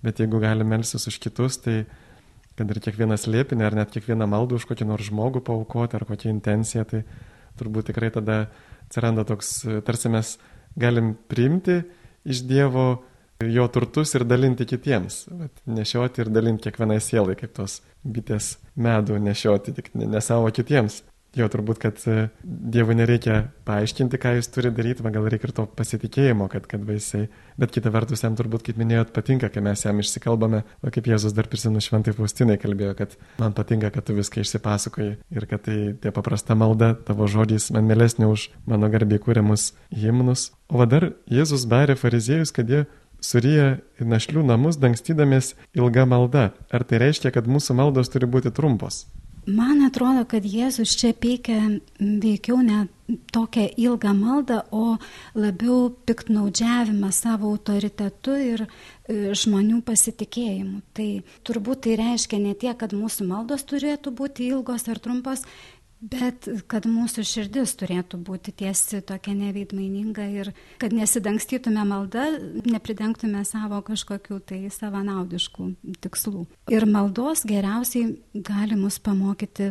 bet 0.04 0.22
jeigu 0.22 0.40
galim 0.40 0.70
melsis 0.70 1.04
už 1.10 1.18
kitus, 1.20 1.58
tai 1.60 1.82
kad 2.56 2.70
ir 2.70 2.80
kiekvieną 2.80 3.18
slėpinį 3.20 3.66
ar 3.66 3.76
net 3.76 3.92
kiekvieną 3.92 4.28
maldą 4.30 4.60
už 4.60 4.68
kokį 4.70 4.86
nors 4.88 5.10
žmogų 5.10 5.42
paukoti 5.44 5.98
ar 5.98 6.06
kokią 6.08 6.30
intenciją, 6.32 6.86
tai 6.88 7.02
turbūt 7.58 7.90
tikrai 7.90 8.12
tada 8.14 8.44
atsiranda 8.86 9.26
toks, 9.26 9.56
tarsi 9.84 10.12
mes 10.12 10.36
galim 10.78 11.14
priimti 11.28 11.82
iš 12.24 12.44
Dievo 12.48 12.86
jo 13.42 13.66
turtus 13.68 14.14
ir 14.14 14.24
dalinti 14.24 14.66
kitiems. 14.68 15.24
Vat, 15.30 15.64
nešioti 15.66 16.22
ir 16.22 16.30
dalinti 16.32 16.68
kiekvienai 16.68 17.00
sielai, 17.02 17.34
kaip 17.38 17.52
tos 17.56 17.80
bitės 18.04 18.54
medų 18.76 19.18
nešioti, 19.22 19.74
tik 19.76 19.90
ne, 19.98 20.08
ne 20.14 20.22
savo 20.24 20.48
kitiems. 20.54 21.02
Jo, 21.34 21.48
turbūt, 21.50 21.80
kad 21.82 21.98
e, 22.06 22.28
Dievui 22.44 22.94
nereikia 22.94 23.40
paaiškinti, 23.66 24.20
ką 24.22 24.36
jis 24.36 24.48
turi 24.54 24.70
daryti, 24.74 25.02
man 25.02 25.16
gal 25.16 25.26
reikia 25.26 25.48
ir 25.48 25.54
to 25.56 25.64
pasitikėjimo, 25.66 26.46
kad, 26.52 26.68
kad 26.70 26.84
vaisiai. 26.86 27.26
Bet 27.58 27.74
kita 27.74 27.90
vertus, 27.94 28.22
jam 28.22 28.36
turbūt, 28.38 28.62
kaip 28.68 28.78
minėjot, 28.78 29.10
patinka, 29.16 29.50
kai 29.50 29.64
mes 29.66 29.82
jam 29.82 29.98
išsikalbame, 29.98 30.62
o 30.78 30.92
kaip 30.94 31.08
Jėzus 31.10 31.34
dar 31.34 31.48
prisimenu 31.50 31.82
šventai 31.82 32.14
Faustinai 32.14 32.54
kalbėjo, 32.62 32.94
kad 33.00 33.16
man 33.42 33.56
patinka, 33.56 33.90
kad 33.94 34.06
tu 34.06 34.14
viską 34.14 34.44
išsipasakoji 34.44 35.16
ir 35.34 35.48
kad 35.50 35.66
tai 35.66 35.78
tie 35.98 36.14
paprasta 36.14 36.54
malda, 36.58 36.92
tavo 37.08 37.26
žodžiais 37.30 37.72
man 37.74 37.90
mielesnė 37.90 38.30
už 38.30 38.48
mano 38.70 38.90
garbiai 38.92 39.22
kūriamus 39.22 39.72
himnus. 39.90 40.52
O 40.70 40.86
dar 40.86 41.10
Jėzus 41.30 41.66
barė 41.70 41.98
fariziejus, 41.98 42.54
kad 42.54 42.70
jie 42.70 42.84
suryja 43.24 43.80
našlių 43.98 44.46
namus 44.46 44.78
dangstydamės 44.78 45.54
ilgą 45.74 46.06
maldą. 46.06 46.50
Ar 46.70 46.86
tai 46.86 47.02
reiškia, 47.02 47.34
kad 47.34 47.50
mūsų 47.50 47.78
maldos 47.80 48.12
turi 48.12 48.30
būti 48.30 48.54
trumpos? 48.54 49.04
Man 49.46 49.82
atrodo, 49.84 50.22
kad 50.24 50.44
Jėzus 50.48 50.94
čia 50.96 51.10
peikia 51.12 51.58
veikiau 52.00 52.62
ne 52.64 52.86
tokią 53.32 53.66
ilgą 53.76 54.14
maldą, 54.16 54.62
o 54.72 54.96
labiau 55.36 55.90
piktnaudžiavimą 56.08 57.10
savo 57.12 57.50
autoritetu 57.52 58.38
ir 58.40 58.64
e, 58.64 58.68
žmonių 59.36 59.82
pasitikėjimu. 59.84 60.80
Tai 60.96 61.08
turbūt 61.44 61.84
tai 61.84 61.98
reiškia 62.00 62.40
ne 62.40 62.54
tiek, 62.56 62.76
kad 62.80 62.96
mūsų 62.96 63.28
maldos 63.28 63.66
turėtų 63.68 64.14
būti 64.16 64.48
ilgos 64.48 64.88
ar 64.88 65.02
trumpos, 65.04 65.44
Bet 66.04 66.44
kad 66.68 66.84
mūsų 66.84 67.22
širdis 67.24 67.72
turėtų 67.80 68.18
būti 68.26 68.52
tiesi 68.52 68.98
tokia 69.06 69.32
neveidmaininga 69.38 70.26
ir 70.36 70.50
kad 70.82 70.92
nesidangstytume 70.92 71.80
malda, 71.88 72.26
nepridengtume 72.68 73.40
savo 73.48 73.78
kažkokių 73.86 74.40
tai 74.44 74.58
savanaudiškų 74.74 75.68
tikslų. 76.04 76.44
Ir 76.74 76.84
maldos 76.90 77.46
geriausiai 77.48 78.18
gali 78.34 78.76
mus 78.76 78.98
pamokyti 79.00 79.70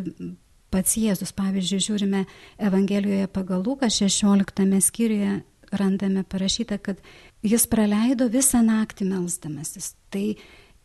pats 0.74 0.96
Jėzus. 0.98 1.30
Pavyzdžiui, 1.38 1.84
žiūrime 1.86 2.24
Evangelijoje 2.58 3.30
pagal 3.30 3.62
Luką 3.62 3.86
16 3.92 4.82
skyriuje 4.82 5.38
randame 5.74 6.24
parašyta, 6.26 6.78
kad 6.78 6.98
jis 7.46 7.68
praleido 7.70 8.26
visą 8.32 8.62
naktį 8.66 9.06
melzdamasis. 9.12 9.94
Tai 10.10 10.26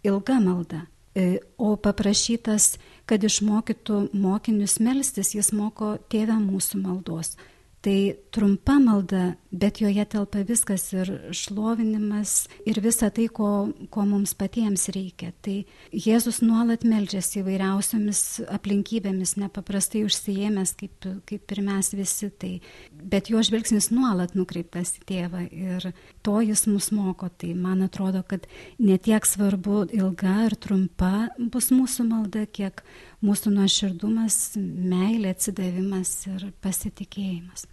ilga 0.06 0.40
malda. 0.44 0.86
E, 1.20 1.40
o 1.58 1.74
paprašytas, 1.76 2.78
kad 3.10 3.24
išmokytų 3.26 4.10
mokinius 4.16 4.78
melstis, 4.84 5.34
jis 5.36 5.52
moko 5.58 5.98
tėvę 6.12 6.38
mūsų 6.40 6.80
maldos. 6.84 7.34
Tai 7.80 8.16
trumpa 8.36 8.74
malda, 8.84 9.38
bet 9.56 9.78
joje 9.80 10.04
telpa 10.12 10.42
viskas 10.44 10.90
ir 10.92 11.10
šlovinimas 11.32 12.34
ir 12.68 12.82
visa 12.84 13.08
tai, 13.08 13.30
ko, 13.32 13.70
ko 13.88 14.04
mums 14.04 14.34
patiems 14.36 14.90
reikia. 14.92 15.32
Tai 15.40 15.56
Jėzus 15.96 16.42
nuolat 16.44 16.84
melžiasi 16.84 17.40
įvairiausiamis 17.40 18.24
aplinkybėmis, 18.52 19.38
nepaprastai 19.40 20.04
užsijėmęs, 20.10 20.76
kaip, 20.82 21.08
kaip 21.32 21.56
ir 21.56 21.64
mes 21.70 21.94
visi. 21.96 22.28
Tai, 22.36 22.52
bet 22.92 23.32
jo 23.32 23.40
žvilgsnis 23.48 23.94
nuolat 23.96 24.36
nukreiptas 24.36 24.98
į 25.00 25.08
tėvą 25.14 25.46
ir 25.48 25.92
to 26.22 26.42
jis 26.42 26.66
mus 26.68 26.92
moko. 26.96 27.30
Tai 27.30 27.54
man 27.56 27.84
atrodo, 27.86 28.24
kad 28.24 28.48
netiek 28.78 29.26
svarbu 29.26 29.88
ilga 29.96 30.36
ar 30.48 30.56
trumpa 30.56 31.30
bus 31.40 31.72
mūsų 31.74 32.08
malda, 32.10 32.46
kiek 32.46 32.84
mūsų 33.26 33.56
nuoširdumas, 33.58 34.40
meilė, 34.60 35.34
atsidavimas 35.36 36.16
ir 36.32 36.50
pasitikėjimas. 36.64 37.68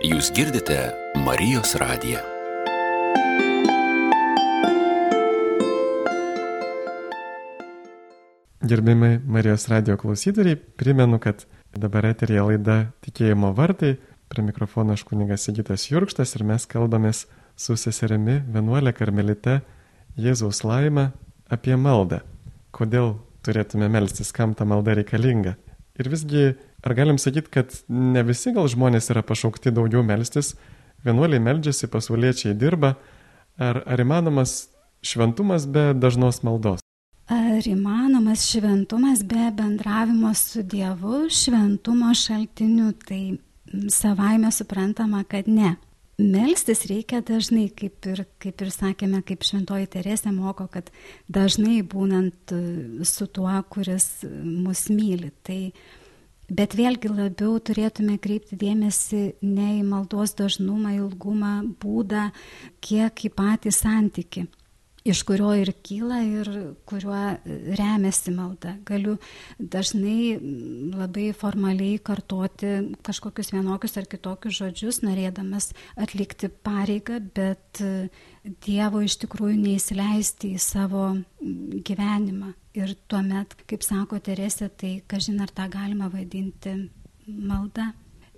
Jūs 0.00 0.32
girdite 0.34 0.78
Marijos 1.22 1.76
radiją. 1.78 2.39
Gerbimi 8.60 9.20
Marijos 9.26 9.68
radio 9.68 9.96
klausytojai, 9.96 10.56
primenu, 10.76 11.18
kad 11.18 11.46
dabar 11.72 12.04
eterija 12.04 12.42
laida 12.44 12.74
Tikėjimo 13.00 13.54
vartai. 13.56 13.94
Prie 14.28 14.42
mikrofono 14.44 14.92
aš 14.92 15.06
kunigas 15.08 15.46
Sigitas 15.46 15.86
Jurkštas 15.88 16.36
ir 16.36 16.44
mes 16.44 16.66
kalbamės 16.68 17.22
su 17.56 17.76
seserimi 17.80 18.36
vienuolė 18.52 18.92
karmelite 18.92 19.62
Jėzaus 20.20 20.60
laimę 20.60 21.06
apie 21.48 21.72
maldą. 21.80 22.18
Kodėl 22.76 23.14
turėtume 23.40 23.88
melstis, 23.88 24.28
kam 24.28 24.52
ta 24.52 24.68
malda 24.68 24.98
reikalinga. 24.98 25.56
Ir 25.96 26.12
visgi, 26.12 26.44
ar 26.84 26.96
galim 26.98 27.16
sakyti, 27.16 27.48
kad 27.56 27.72
ne 27.88 28.26
visi 28.28 28.52
gal 28.52 28.68
žmonės 28.68 29.08
yra 29.14 29.24
pašaukti 29.24 29.72
daugiau 29.72 30.04
melstis, 30.04 30.52
vienuoliai 31.08 31.40
meldžiasi, 31.48 31.88
pasauliečiai 31.88 32.52
dirba, 32.60 32.92
ar, 33.56 33.80
ar 33.88 34.04
įmanomas 34.04 34.68
šventumas 35.00 35.64
be 35.64 35.94
dažnos 35.96 36.44
maldos? 36.44 36.84
Ar 37.60 37.66
įmanomas 37.68 38.46
šventumas 38.48 39.20
be 39.28 39.50
bendravimo 39.52 40.30
su 40.34 40.62
Dievu, 40.64 41.26
šventumo 41.28 42.14
šaltiniu, 42.16 42.94
tai 43.04 43.36
savaime 43.92 44.48
suprantama, 44.48 45.20
kad 45.28 45.48
ne. 45.48 45.74
Melstis 46.16 46.86
reikia 46.88 47.20
dažnai, 47.20 47.66
kaip 47.76 48.06
ir, 48.08 48.22
kaip 48.40 48.64
ir 48.64 48.70
sakėme, 48.72 49.20
kaip 49.28 49.44
šventoji 49.44 49.90
Teresė 49.92 50.32
moko, 50.32 50.70
kad 50.72 50.88
dažnai 51.28 51.82
būnant 51.84 52.54
e, 52.56 52.60
su 53.04 53.26
tuo, 53.28 53.52
kuris 53.68 54.06
mus 54.24 54.86
myli. 54.88 55.28
Tai, 55.44 55.58
bet 56.48 56.78
vėlgi 56.80 57.12
labiau 57.12 57.58
turėtume 57.60 58.16
kreipti 58.24 58.56
dėmesį 58.56 59.20
ne 59.44 59.68
į 59.82 59.84
maldos 59.90 60.32
dažnumą, 60.40 60.96
ilgumą, 61.02 61.52
būdą, 61.84 62.30
kiek 62.80 63.26
į 63.28 63.32
patį 63.36 63.74
santyki 63.82 64.46
iš 65.04 65.22
kurio 65.28 65.52
ir 65.56 65.72
kyla 65.84 66.20
ir 66.26 66.50
kuriuo 66.88 67.20
remiasi 67.78 68.32
malda. 68.34 68.76
Galiu 68.86 69.16
dažnai 69.58 70.36
labai 70.92 71.30
formaliai 71.36 72.00
kartoti 72.04 72.72
kažkokius 73.06 73.52
vienokius 73.54 73.96
ar 74.00 74.08
kitokius 74.10 74.58
žodžius, 74.60 75.00
norėdamas 75.06 75.72
atlikti 75.96 76.50
pareigą, 76.50 77.20
bet 77.34 77.82
Dievo 78.64 79.02
iš 79.04 79.18
tikrųjų 79.20 79.58
neįsileisti 79.60 80.54
į 80.56 80.60
savo 80.64 81.10
gyvenimą. 81.40 82.54
Ir 82.78 82.94
tuomet, 83.10 83.52
kaip 83.68 83.84
sako 83.84 84.20
Teresė, 84.24 84.70
tai 84.72 84.94
kažin 85.10 85.42
ar 85.44 85.52
tą 85.52 85.66
galima 85.68 86.08
vadinti 86.08 86.72
malda. 87.26 87.90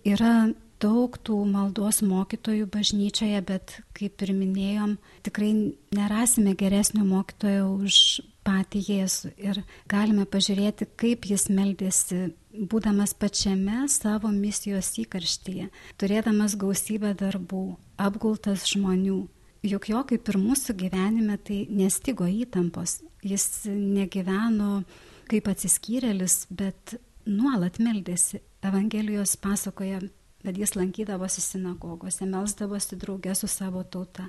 Yra 0.03 0.49
daug 0.83 1.17
tų 1.25 1.39
maldos 1.49 2.01
mokytojų 2.07 2.67
bažnyčioje, 2.73 3.41
bet 3.47 3.79
kaip 3.97 4.23
ir 4.25 4.33
minėjom, 4.37 4.97
tikrai 5.27 5.53
nerasime 5.95 6.55
geresnio 6.59 7.05
mokytojo 7.07 7.69
už 7.87 7.99
patį 8.47 8.83
Jėzų. 8.89 9.33
Ir 9.39 9.61
galime 9.91 10.27
pažiūrėti, 10.27 10.89
kaip 10.99 11.29
jis 11.31 11.47
meldėsi, 11.53 12.33
būdamas 12.53 13.15
pačiame 13.15 13.87
savo 13.93 14.33
misijos 14.35 14.91
įkarštyje, 15.05 15.69
turėdamas 16.03 16.57
gausybę 16.59 17.15
darbų, 17.19 17.65
apgultas 17.97 18.67
žmonių. 18.73 19.23
juk 19.63 19.89
jo 19.89 20.03
kaip 20.03 20.29
ir 20.29 20.37
mūsų 20.43 20.75
gyvenime 20.75 21.39
tai 21.39 21.67
nestigo 21.71 22.27
įtampos. 22.27 23.03
Jis 23.23 23.69
negyveno 23.71 24.83
kaip 25.31 25.47
atsiskyrėlis, 25.49 26.47
bet 26.51 26.97
nuolat 27.27 27.79
meldėsi. 27.79 28.43
Evangelijos 28.63 29.37
pasakoja, 29.43 30.01
kad 30.43 30.59
jis 30.59 30.75
lankydavosi 30.77 31.43
sinagogose, 31.45 32.27
melsdavosi 32.29 32.99
draugė 33.01 33.35
su 33.39 33.51
savo 33.51 33.85
tauta. 33.85 34.29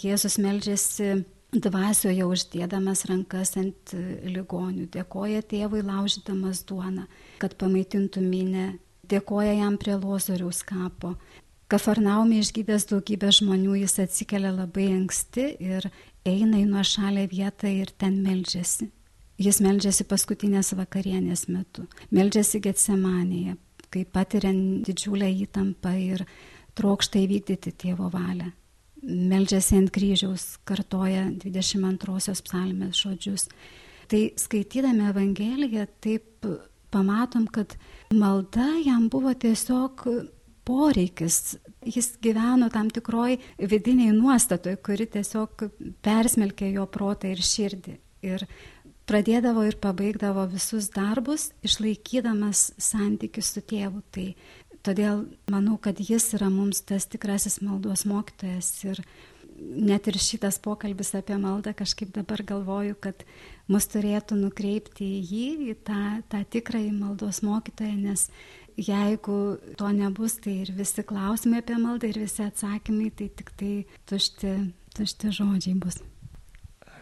Jėzus 0.00 0.38
meldžiasi 0.42 1.24
dvasioje 1.54 2.24
uždėdamas 2.26 3.04
rankas 3.10 3.54
ant 3.60 3.94
ligonių, 4.26 4.88
dėkoja 4.94 5.44
tėvui 5.46 5.84
laužydamas 5.86 6.64
duoną, 6.68 7.06
kad 7.42 7.54
pamaitintų 7.60 8.24
minę, 8.24 8.66
dėkoja 9.10 9.54
jam 9.60 9.78
prie 9.78 9.96
lozoriaus 10.00 10.64
kapo. 10.66 11.14
Kafarnaume 11.70 12.42
išgydęs 12.42 12.88
daugybę 12.90 13.30
žmonių 13.32 13.78
jis 13.80 13.96
atsikelia 14.02 14.50
labai 14.52 14.90
anksti 14.98 15.46
ir 15.64 15.88
eina 16.28 16.60
į 16.60 16.66
nuošalę 16.68 17.24
vietą 17.30 17.70
ir 17.72 17.92
ten 17.98 18.20
meldžiasi. 18.24 18.90
Jis 19.40 19.58
meldžiasi 19.64 20.04
paskutinės 20.06 20.74
vakarienės 20.78 21.48
metu, 21.50 21.88
meldžiasi 22.14 22.60
Getsemanėje, 22.62 23.56
kai 23.94 24.04
patiria 24.04 24.52
didžiulę 24.54 25.30
įtampą 25.46 25.94
ir 26.00 26.26
trokšta 26.78 27.22
įvykdyti 27.22 27.74
tėvo 27.84 28.10
valią. 28.12 28.50
Meldžiasi 29.04 29.78
ant 29.78 29.90
kryžiaus, 29.94 30.54
kartoja 30.66 31.26
22 31.42 32.36
psalmės 32.46 33.02
žodžius. 33.04 33.48
Tai 34.08 34.20
skaitydami 34.40 35.08
Evangeliją 35.10 35.84
taip 36.04 36.48
pamatom, 36.94 37.46
kad 37.46 37.76
malda 38.14 38.66
jam 38.84 39.08
buvo 39.12 39.34
tiesiog 39.34 40.06
poreikis. 40.64 41.56
Jis 41.84 42.14
gyveno 42.24 42.70
tam 42.72 42.88
tikroj 42.92 43.36
vidiniai 43.58 44.14
nuostatoje, 44.16 44.78
kuri 44.84 45.06
tiesiog 45.12 45.66
persmelkė 46.04 46.72
jo 46.72 46.86
protą 46.88 47.32
ir 47.34 47.42
širdį. 47.44 47.98
Ir 48.24 48.46
pradėdavo 49.08 49.64
ir 49.68 49.78
pabaigdavo 49.82 50.46
visus 50.52 50.90
darbus, 50.94 51.50
išlaikydamas 51.66 52.72
santykius 52.80 53.52
su 53.54 53.62
tėvu. 53.64 54.02
Tai 54.14 54.26
todėl 54.84 55.26
manau, 55.52 55.76
kad 55.80 56.00
jis 56.00 56.32
yra 56.38 56.50
mums 56.52 56.82
tas 56.88 57.08
tikrasis 57.10 57.60
maldos 57.64 58.04
mokytojas 58.08 58.72
ir 58.88 59.00
net 59.58 60.08
ir 60.10 60.18
šitas 60.18 60.58
pokalbis 60.62 61.12
apie 61.14 61.36
maldą 61.38 61.74
kažkaip 61.76 62.10
dabar 62.14 62.42
galvoju, 62.46 62.96
kad 63.00 63.22
mus 63.70 63.86
turėtų 63.92 64.38
nukreipti 64.40 65.06
į 65.06 65.20
jį, 65.30 65.46
į 65.70 65.76
tą, 65.86 66.02
tą 66.32 66.42
tikrąjį 66.56 66.90
maldos 66.96 67.40
mokytoją, 67.46 67.94
nes 68.02 68.26
jeigu 68.74 69.38
to 69.78 69.90
nebus, 69.94 70.38
tai 70.42 70.58
ir 70.64 70.72
visi 70.74 71.04
klausimai 71.06 71.62
apie 71.62 71.78
maldą, 71.78 72.10
ir 72.10 72.18
visi 72.24 72.42
atsakymai, 72.44 73.12
tai 73.14 73.30
tik 73.30 73.54
tai 73.60 73.74
tušti, 74.10 74.56
tušti 74.98 75.32
žodžiai 75.38 75.78
bus. 75.78 76.02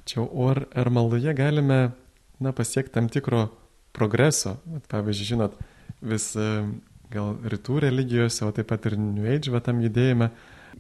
Ačiū. 0.03 0.27
O 0.27 0.49
ar, 0.51 0.65
ar 0.75 0.91
maldoje 0.91 1.35
galime 1.39 1.93
na, 2.43 2.53
pasiekti 2.53 2.95
tam 2.97 3.09
tikro 3.13 3.49
progreso? 3.95 4.59
At, 4.77 4.89
pavyzdžiui, 4.91 5.29
žinot, 5.35 5.55
vis 6.03 6.33
e, 6.35 6.49
gal 7.13 7.37
rytų 7.43 7.83
religijose, 7.87 8.43
o 8.47 8.51
taip 8.55 8.73
pat 8.73 8.89
ir 8.91 8.99
New 8.99 9.29
Age 9.29 9.53
va, 9.55 9.63
tam 9.63 9.83
judėjime 9.85 10.33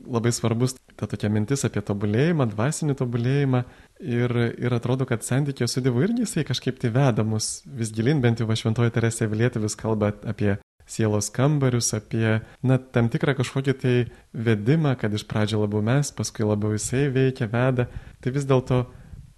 labai 0.09 0.33
svarbus 0.35 0.75
ta 0.97 1.07
tokia 1.07 1.31
mintis 1.33 1.65
apie 1.69 1.83
tobulėjimą, 1.85 2.49
dvasinį 2.53 2.97
tobulėjimą 2.99 3.63
ir, 4.01 4.35
ir 4.59 4.75
atrodo, 4.75 5.07
kad 5.09 5.25
santykio 5.27 5.69
su 5.69 5.83
Dievu 5.85 6.03
irgi 6.07 6.25
jisai 6.25 6.45
kažkaip 6.49 6.81
tai 6.83 6.91
veda 6.95 7.25
mus 7.27 7.61
vis 7.67 7.93
gilin, 7.95 8.23
bent 8.25 8.43
jau 8.43 8.49
va 8.49 8.57
šventoji 8.59 8.95
Teresė 8.95 9.29
Vilietė 9.31 9.63
vis 9.63 9.79
kalba 9.79 10.13
apie 10.29 10.57
sielos 10.89 11.31
kambarius, 11.33 11.93
apie, 11.97 12.41
na, 12.67 12.79
tam 12.79 13.09
tikrą 13.13 13.37
kažkokį 13.39 13.75
tai 13.83 13.95
vedimą, 14.35 14.97
kad 15.01 15.15
iš 15.15 15.25
pradžio 15.31 15.63
labiau 15.63 15.85
mes, 15.85 16.11
paskui 16.17 16.45
labiau 16.47 16.75
jisai 16.75 17.07
veikia, 17.15 17.49
veda. 17.53 17.87
Tai 18.21 18.35
vis 18.35 18.49
dėlto 18.49 18.83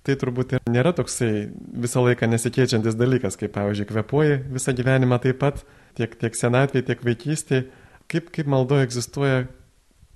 tai 0.05 0.17
turbūt 0.21 0.57
ir 0.57 0.65
nėra 0.71 0.93
toksai 0.97 1.49
visą 1.85 2.05
laiką 2.05 2.29
nesikeičiantis 2.29 2.97
dalykas, 3.01 3.39
kaip 3.41 3.55
pavyzdžiui, 3.57 3.89
kvepuoji 3.89 4.39
visą 4.53 4.75
gyvenimą 4.77 5.21
taip 5.25 5.41
pat, 5.41 5.65
tiek, 5.99 6.15
tiek 6.21 6.37
senatvėje, 6.37 6.89
tiek 6.91 7.05
vaikystėje. 7.09 7.67
Kaip, 8.13 8.29
kaip 8.37 8.49
maldoje 8.53 8.85
egzistuoja, 8.85 9.47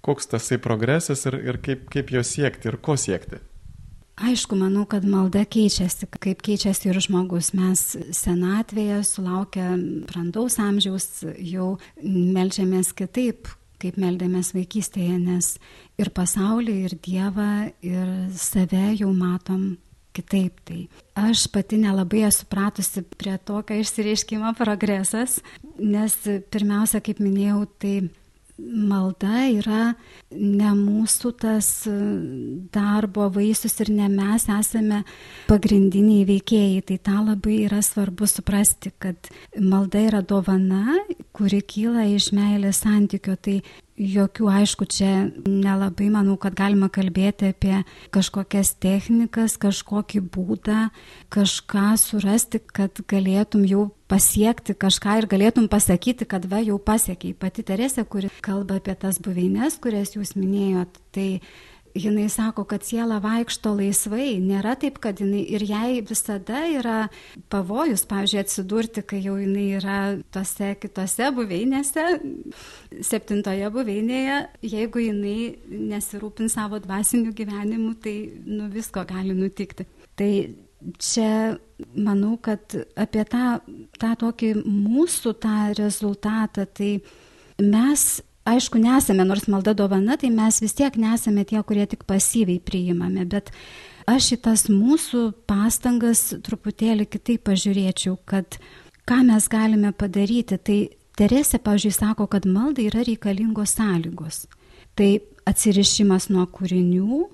koks 0.04 0.28
tasai 0.28 0.58
progresas 0.60 1.24
ir, 1.30 1.38
ir 1.40 1.60
kaip, 1.64 1.86
kaip 1.92 2.12
jo 2.12 2.20
siekti 2.24 2.68
ir 2.68 2.76
ko 2.84 2.98
siekti. 3.00 3.40
Aišku, 4.18 4.56
manau, 4.58 4.82
kad 4.90 5.04
malda 5.06 5.44
keičiasi, 5.46 6.08
kaip 6.18 6.40
keičiasi 6.42 6.90
ir 6.90 6.98
žmogus. 7.04 7.52
Mes 7.54 7.82
senatvėje 8.18 8.98
sulaukę 9.06 9.66
brandaus 10.08 10.58
amžiaus 10.58 11.06
jau 11.38 11.76
melžiamės 12.02 12.90
kitaip, 12.98 13.46
kaip 13.82 13.98
meldėmės 14.00 14.52
vaikystėje, 14.56 15.18
nes 15.22 15.52
ir 16.00 16.10
pasaulį, 16.14 16.78
ir 16.86 16.96
Dievą, 17.04 17.50
ir 17.84 18.08
save 18.38 18.94
jau 18.98 19.12
matom 19.14 19.76
kitaip. 20.18 20.58
Tai 20.66 20.80
aš 21.28 21.46
pati 21.54 21.78
nelabai 21.80 22.24
esu 22.28 22.46
pratusi 22.50 23.04
prie 23.18 23.36
tokio 23.38 23.78
išsireiškimo 23.78 24.54
progresas, 24.58 25.38
nes 25.78 26.16
pirmiausia, 26.52 27.02
kaip 27.04 27.22
minėjau, 27.22 27.64
tai 27.78 27.94
malda 28.58 29.46
yra 29.48 29.92
ne 30.34 30.70
mūsų 30.74 31.32
tas 31.40 31.68
darbo 32.74 33.28
vaisius 33.32 33.78
ir 33.84 33.92
ne 33.94 34.08
mes 34.12 34.48
esame 34.52 35.02
pagrindiniai 35.48 36.26
veikėjai. 36.28 36.84
Tai 36.88 36.98
tą 37.08 37.18
labai 37.30 37.60
yra 37.68 37.80
svarbu 37.84 38.28
suprasti, 38.28 38.92
kad 38.98 39.30
malda 39.56 40.02
yra 40.10 40.22
dovana, 40.22 40.98
kuri 41.36 41.62
kyla 41.62 42.08
iš 42.14 42.32
meilės 42.36 42.82
santykio. 42.84 43.38
Tai 43.38 43.60
jokių, 43.98 44.48
aišku, 44.62 44.86
čia 44.88 45.28
nelabai 45.44 46.08
manau, 46.14 46.38
kad 46.40 46.56
galima 46.58 46.88
kalbėti 46.92 47.50
apie 47.52 47.82
kažkokias 48.14 48.76
technikas, 48.80 49.58
kažkokį 49.60 50.22
būdą, 50.34 50.88
kažką 51.34 51.92
surasti, 52.00 52.62
kad 52.62 53.02
galėtum 53.10 53.66
jau 53.68 53.88
pasiekti 54.08 54.74
kažką 54.78 55.18
ir 55.20 55.28
galėtum 55.30 55.68
pasakyti, 55.68 56.28
kad 56.28 56.46
va 56.48 56.62
jau 56.64 56.78
pasiekiai. 56.80 57.36
Pati 57.36 57.64
Teresė, 57.66 58.06
kuri 58.08 58.30
kalba 58.44 58.78
apie 58.80 58.94
tas 58.96 59.20
buveinės, 59.20 59.76
kurias 59.82 60.14
jūs 60.16 60.34
minėjot, 60.38 61.00
tai 61.12 61.28
jinai 61.96 62.28
sako, 62.32 62.64
kad 62.68 62.84
siela 62.86 63.18
vaikšto 63.22 63.72
laisvai, 63.78 64.38
nėra 64.42 64.74
taip, 64.80 64.98
kad 65.02 65.20
jinai 65.22 65.42
ir 65.54 65.64
jai 65.66 66.00
visada 66.06 66.64
yra 66.68 66.98
pavojus, 67.52 68.04
pavyzdžiui, 68.10 68.40
atsidurti, 68.42 69.04
kai 69.06 69.20
jau 69.24 69.36
jinai 69.40 69.66
yra 69.78 69.98
tose 70.34 70.74
kitose 70.82 71.30
buveinėse, 71.36 72.06
septintoje 73.06 73.70
buveinėje, 73.74 74.38
jeigu 74.74 75.04
jinai 75.06 75.38
nesirūpin 75.68 76.50
savo 76.52 76.80
dvasiniu 76.82 77.34
gyvenimu, 77.36 77.94
tai 78.02 78.16
nu 78.46 78.70
visko 78.72 79.04
gali 79.08 79.36
nutikti. 79.36 79.88
Tai 80.18 80.32
čia 80.98 81.58
manau, 81.94 82.36
kad 82.42 82.74
apie 82.98 83.24
tą, 83.28 83.58
tą 83.98 84.14
tokį 84.22 84.54
mūsų 84.62 85.34
tą 85.42 85.58
rezultatą, 85.78 86.66
tai 86.66 86.98
mes 87.58 88.08
aišku, 88.48 88.80
nesame, 88.80 89.26
nors 89.28 89.46
malda 89.50 89.74
dovana, 89.76 90.16
tai 90.20 90.30
mes 90.34 90.60
vis 90.62 90.76
tiek 90.76 90.96
nesame 91.00 91.44
tie, 91.48 91.60
kurie 91.66 91.86
tik 91.90 92.06
pasyviai 92.08 92.60
priimame, 92.64 93.26
bet 93.28 93.52
aš 94.08 94.32
į 94.36 94.40
tas 94.48 94.66
mūsų 94.72 95.24
pastangas 95.48 96.30
truputėlį 96.46 97.08
kitaip 97.12 97.44
pažiūrėčiau, 97.48 98.16
kad 98.28 98.60
ką 99.08 99.22
mes 99.28 99.48
galime 99.52 99.92
padaryti. 99.96 100.58
Tai 100.58 100.78
Teresė, 101.18 101.58
pavyzdžiui, 101.58 101.90
sako, 101.96 102.28
kad 102.30 102.44
maldai 102.46 102.84
yra 102.86 103.02
reikalingos 103.02 103.72
sąlygos. 103.74 104.44
Tai 104.94 105.08
atsirišimas 105.50 106.28
nuo 106.30 106.44
kūrinių, 106.54 107.24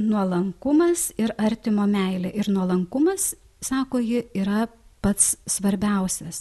nuolankumas 0.00 1.10
ir 1.20 1.34
artimo 1.36 1.84
meilė. 1.90 2.30
Ir 2.32 2.48
nuolankumas, 2.48 3.34
sako 3.60 4.00
ji, 4.00 4.24
yra 4.32 4.64
pats 5.04 5.34
svarbiausias. 5.44 6.40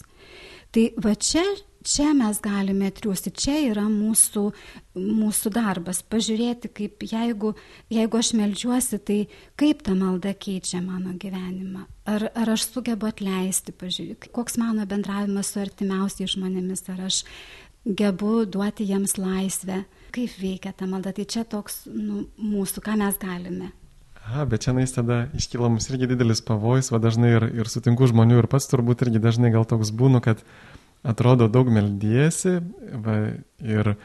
Tai 0.72 0.86
va 1.04 1.16
čia 1.20 1.44
čia 1.86 2.12
mes 2.18 2.40
galime 2.44 2.90
triūsti, 2.94 3.32
čia 3.36 3.56
yra 3.70 3.86
mūsų, 3.90 4.44
mūsų 4.98 5.52
darbas. 5.54 6.02
Pažiūrėti, 6.12 6.72
kaip 6.74 7.06
jeigu, 7.06 7.54
jeigu 7.94 8.20
aš 8.20 8.32
melžiuosi, 8.40 9.00
tai 9.06 9.20
kaip 9.60 9.86
ta 9.86 9.96
malda 9.98 10.34
keičia 10.34 10.82
mano 10.84 11.14
gyvenimą. 11.22 11.86
Ar, 12.10 12.28
ar 12.38 12.54
aš 12.54 12.68
sugebu 12.74 13.10
atleisti, 13.10 13.74
pažiūrėti, 13.76 14.34
koks 14.36 14.60
mano 14.62 14.86
bendravimas 14.90 15.54
su 15.54 15.62
artimiausiais 15.64 16.36
žmonėmis, 16.36 16.86
ar 16.94 17.08
aš 17.08 17.24
gebu 17.86 18.44
duoti 18.50 18.86
jiems 18.90 19.18
laisvę, 19.22 19.84
kaip 20.16 20.38
veikia 20.42 20.74
ta 20.74 20.90
malda. 20.90 21.14
Tai 21.16 21.26
čia 21.30 21.46
toks 21.50 21.86
nu, 21.90 22.26
mūsų, 22.42 22.86
ką 22.86 22.98
mes 23.02 23.18
galime. 23.22 23.72
Aha, 24.26 24.48
bet 24.50 24.66
čia 24.66 24.74
nais 24.74 24.90
tada 24.90 25.28
iškyla 25.38 25.70
mums 25.70 25.86
irgi 25.92 26.10
didelis 26.10 26.42
pavojus, 26.42 26.90
va 26.90 26.98
dažnai 26.98 27.36
ir, 27.36 27.44
ir 27.62 27.70
sutinku 27.70 28.08
žmonių 28.10 28.40
ir 28.42 28.48
pats 28.50 28.66
turbūt 28.72 29.04
irgi 29.06 29.22
dažnai 29.22 29.52
gal 29.54 29.68
toks 29.70 29.92
būnu, 29.94 30.22
kad 30.26 30.42
atrodo 31.06 31.48
daug 31.52 31.70
meldiesi 31.72 32.58
va, 33.06 33.18
ir 33.62 33.96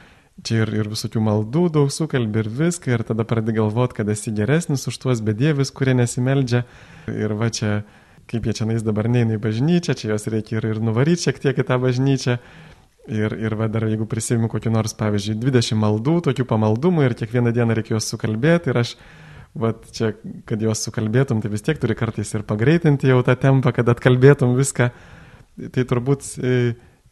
čia 0.44 0.62
ir, 0.64 0.72
ir 0.82 0.90
visokių 0.90 1.22
maldų 1.24 1.66
daug 1.74 1.92
sukalbi 1.92 2.42
ir 2.42 2.50
viską 2.60 2.94
ir 2.94 3.04
tada 3.08 3.26
pradedi 3.28 3.58
galvoti, 3.58 3.98
kad 4.00 4.08
esi 4.12 4.32
geresnis 4.36 4.86
už 4.88 4.98
tuos 5.02 5.22
bedievis, 5.24 5.72
kurie 5.74 5.94
nesimeldžia 5.96 6.64
ir 7.12 7.36
va 7.36 7.50
čia, 7.52 7.80
kaip 8.30 8.46
jie 8.46 8.56
čia 8.60 8.68
nais 8.68 8.84
dabar 8.86 9.08
neina 9.10 9.36
į 9.36 9.42
bažnyčią, 9.42 9.96
čia 9.96 10.12
jos 10.14 10.28
reikia 10.32 10.60
ir, 10.60 10.70
ir 10.74 10.82
nuvaryti 10.84 11.28
šiek 11.28 11.40
tiek 11.42 11.60
į 11.60 11.66
tą 11.68 11.80
bažnyčią. 11.82 12.40
Ir, 13.10 13.32
ir 13.32 13.54
va 13.56 13.66
dar 13.72 13.86
jeigu 13.88 14.04
prisimiu 14.06 14.46
kokį 14.52 14.70
nors, 14.70 14.92
pavyzdžiui, 14.94 15.38
20 15.40 15.78
maldų, 15.80 16.18
tokių 16.28 16.44
pamaldumų 16.46 17.08
ir 17.08 17.14
kiekvieną 17.18 17.50
dieną 17.56 17.74
reikia 17.74 17.96
juos 17.96 18.06
sukalbėti 18.12 18.70
ir 18.70 18.78
aš, 18.82 18.92
va 19.56 19.72
čia, 19.96 20.12
kad 20.46 20.60
juos 20.62 20.84
sukalbėtum, 20.84 21.40
tai 21.42 21.50
vis 21.50 21.64
tiek 21.66 21.80
turi 21.80 21.96
kartais 21.98 22.30
ir 22.36 22.44
pagreitinti 22.46 23.10
jau 23.10 23.18
tą 23.26 23.34
tempą, 23.40 23.72
kad 23.74 23.88
atkalbėtum 23.90 24.52
viską. 24.58 24.90
Tai 25.74 25.86
turbūt 25.90 26.28
e, 26.38 26.52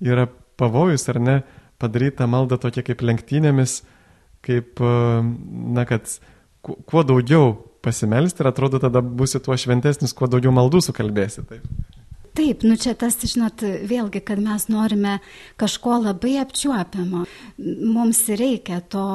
yra 0.04 0.26
pavojus, 0.58 1.06
ar 1.12 1.20
ne, 1.22 1.36
padaryti 1.78 2.18
tą 2.20 2.28
maldą 2.30 2.58
tokia 2.60 2.84
kaip 2.86 3.04
lenktynėmis, 3.06 3.80
kaip, 4.46 4.82
e, 4.82 5.22
na, 5.78 5.86
kad 5.88 6.10
kuo 6.62 7.04
daugiau 7.06 7.54
pasimelsti 7.84 8.42
ir 8.42 8.50
atrodo 8.50 8.80
tada 8.82 9.02
būsi 9.02 9.40
tuo 9.42 9.56
šventesnis, 9.56 10.14
kuo 10.16 10.28
daugiau 10.30 10.52
maldų 10.54 10.82
sukalbėsi. 10.88 11.46
Taip. 11.48 11.94
Taip, 12.38 12.62
nu 12.62 12.76
čia 12.78 12.92
tas, 12.94 13.16
žinot, 13.18 13.64
vėlgi, 13.90 14.20
kad 14.22 14.38
mes 14.38 14.68
norime 14.70 15.16
kažko 15.58 15.96
labai 16.04 16.36
apčiuopiamo. 16.38 17.24
Mums 17.90 18.20
reikia 18.38 18.78
to, 18.94 19.06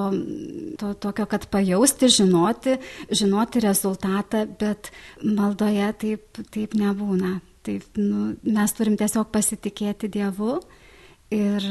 to 0.80 0.92
tokio, 1.06 1.28
kad 1.32 1.48
pajausti, 1.54 2.10
žinoti, 2.12 2.76
žinoti 3.16 3.64
rezultatą, 3.64 4.44
bet 4.60 4.92
maldoje 5.24 5.88
taip, 6.04 6.44
taip 6.52 6.76
nebūna. 6.76 7.38
Taip, 7.64 7.86
nu, 7.96 8.34
mes 8.44 8.76
turim 8.76 8.98
tiesiog 9.00 9.30
pasitikėti 9.32 10.10
Dievu 10.12 10.58
ir 11.32 11.68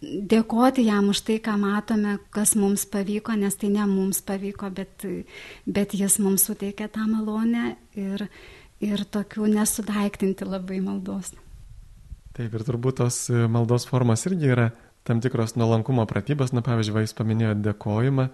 dėkoti 0.00 0.84
jam 0.86 1.10
už 1.12 1.22
tai, 1.26 1.38
ką 1.44 1.56
matome, 1.60 2.16
kas 2.32 2.54
mums 2.56 2.86
pavyko, 2.88 3.36
nes 3.36 3.56
tai 3.60 3.70
ne 3.72 3.84
mums 3.88 4.22
pavyko, 4.24 4.70
bet, 4.76 5.04
bet 5.66 5.94
jis 5.96 6.18
mums 6.20 6.46
suteikė 6.48 6.88
tą 6.92 7.06
malonę 7.08 7.74
ir, 8.00 8.26
ir 8.80 9.04
tokių 9.04 9.48
nesudaiktinti 9.54 10.48
labai 10.48 10.80
maldos. 10.84 11.34
Taip, 12.36 12.54
ir 12.54 12.64
turbūt 12.64 13.00
tos 13.02 13.26
e, 13.28 13.44
maldos 13.50 13.84
formos 13.88 14.24
irgi 14.28 14.52
yra 14.54 14.70
tam 15.04 15.20
tikros 15.20 15.56
nuolankumo 15.58 16.04
pratybos, 16.08 16.54
na 16.56 16.62
pavyzdžiui, 16.64 17.04
jūs 17.04 17.16
paminėjote 17.18 17.64
dėkojimą, 17.66 18.28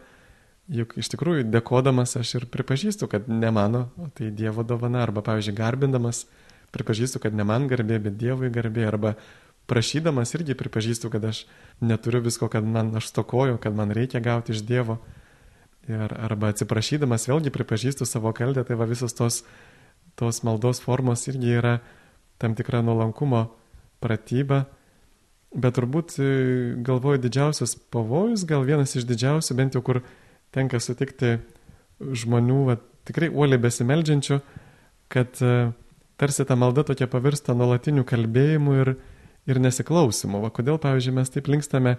juk 0.77 0.97
iš 1.01 1.11
tikrųjų 1.15 1.47
dėkodamas 1.49 2.19
aš 2.21 2.35
ir 2.41 2.47
pripažįstu, 2.53 3.09
kad 3.11 3.31
ne 3.31 3.51
mano, 3.55 3.87
o 4.03 4.11
tai 4.15 4.31
Dievo 4.35 4.67
dovana, 4.67 5.03
arba 5.07 5.23
pavyzdžiui, 5.27 5.57
garbindamas 5.57 6.27
pripažįstu, 6.77 7.21
kad 7.25 7.35
ne 7.35 7.47
man 7.49 7.67
garbė, 7.73 7.99
bet 8.09 8.19
Dievui 8.21 8.53
garbė, 8.55 8.87
arba 8.89 9.15
prašydamas 9.67 10.37
irgi 10.37 10.55
pripažįstu, 10.59 11.11
kad 11.11 11.25
aš 11.27 11.45
neturiu 11.81 12.21
visko, 12.25 12.49
kad 12.53 12.65
man 12.65 12.95
aš 13.01 13.11
stokoju, 13.11 13.59
kad 13.63 13.75
man 13.75 13.95
reikia 13.97 14.23
gauti 14.23 14.55
iš 14.55 14.63
Dievo. 14.69 15.01
Ir, 15.87 16.11
arba 16.11 16.51
atsiprašydamas 16.51 17.29
vėlgi 17.31 17.53
pripažįstu 17.55 18.07
savo 18.07 18.33
kaltę, 18.35 18.65
tai 18.67 18.79
va 18.79 18.89
visos 18.91 19.15
tos 19.15 19.45
tos 20.17 20.43
maldos 20.43 20.81
formos 20.81 21.29
irgi 21.29 21.53
yra 21.61 21.79
tam 22.41 22.57
tikra 22.57 22.81
nuolankumo 22.85 23.47
pratyba, 24.01 24.65
bet 25.53 25.77
turbūt 25.77 26.17
e, 26.21 26.29
galvoju 26.85 27.21
didžiausias 27.21 27.77
pavojus, 27.93 28.45
gal 28.49 28.65
vienas 28.65 28.97
iš 28.97 29.07
didžiausių, 29.09 29.57
bent 29.57 29.77
jau 29.77 29.83
kur 29.85 30.03
tenka 30.57 30.81
sutikti 30.81 31.37
žmonių, 32.01 32.59
va, 32.69 32.79
tikrai 33.09 33.29
uoliai 33.29 33.61
besimeldžiančių, 33.61 34.41
kad 35.13 35.41
e, 35.45 35.53
tarsi 36.17 36.45
ta 36.49 36.57
malda 36.57 36.85
tokia 36.87 37.09
pavirsta 37.11 37.55
nuolatiniu 37.57 38.05
kalbėjimu 38.09 38.77
ir, 38.81 38.93
ir 39.49 39.61
nesiklausimu. 39.63 40.41
Va, 40.45 40.51
kodėl, 40.55 40.81
pavyzdžiui, 40.83 41.15
mes 41.19 41.33
taip 41.33 41.51
linkstame 41.53 41.97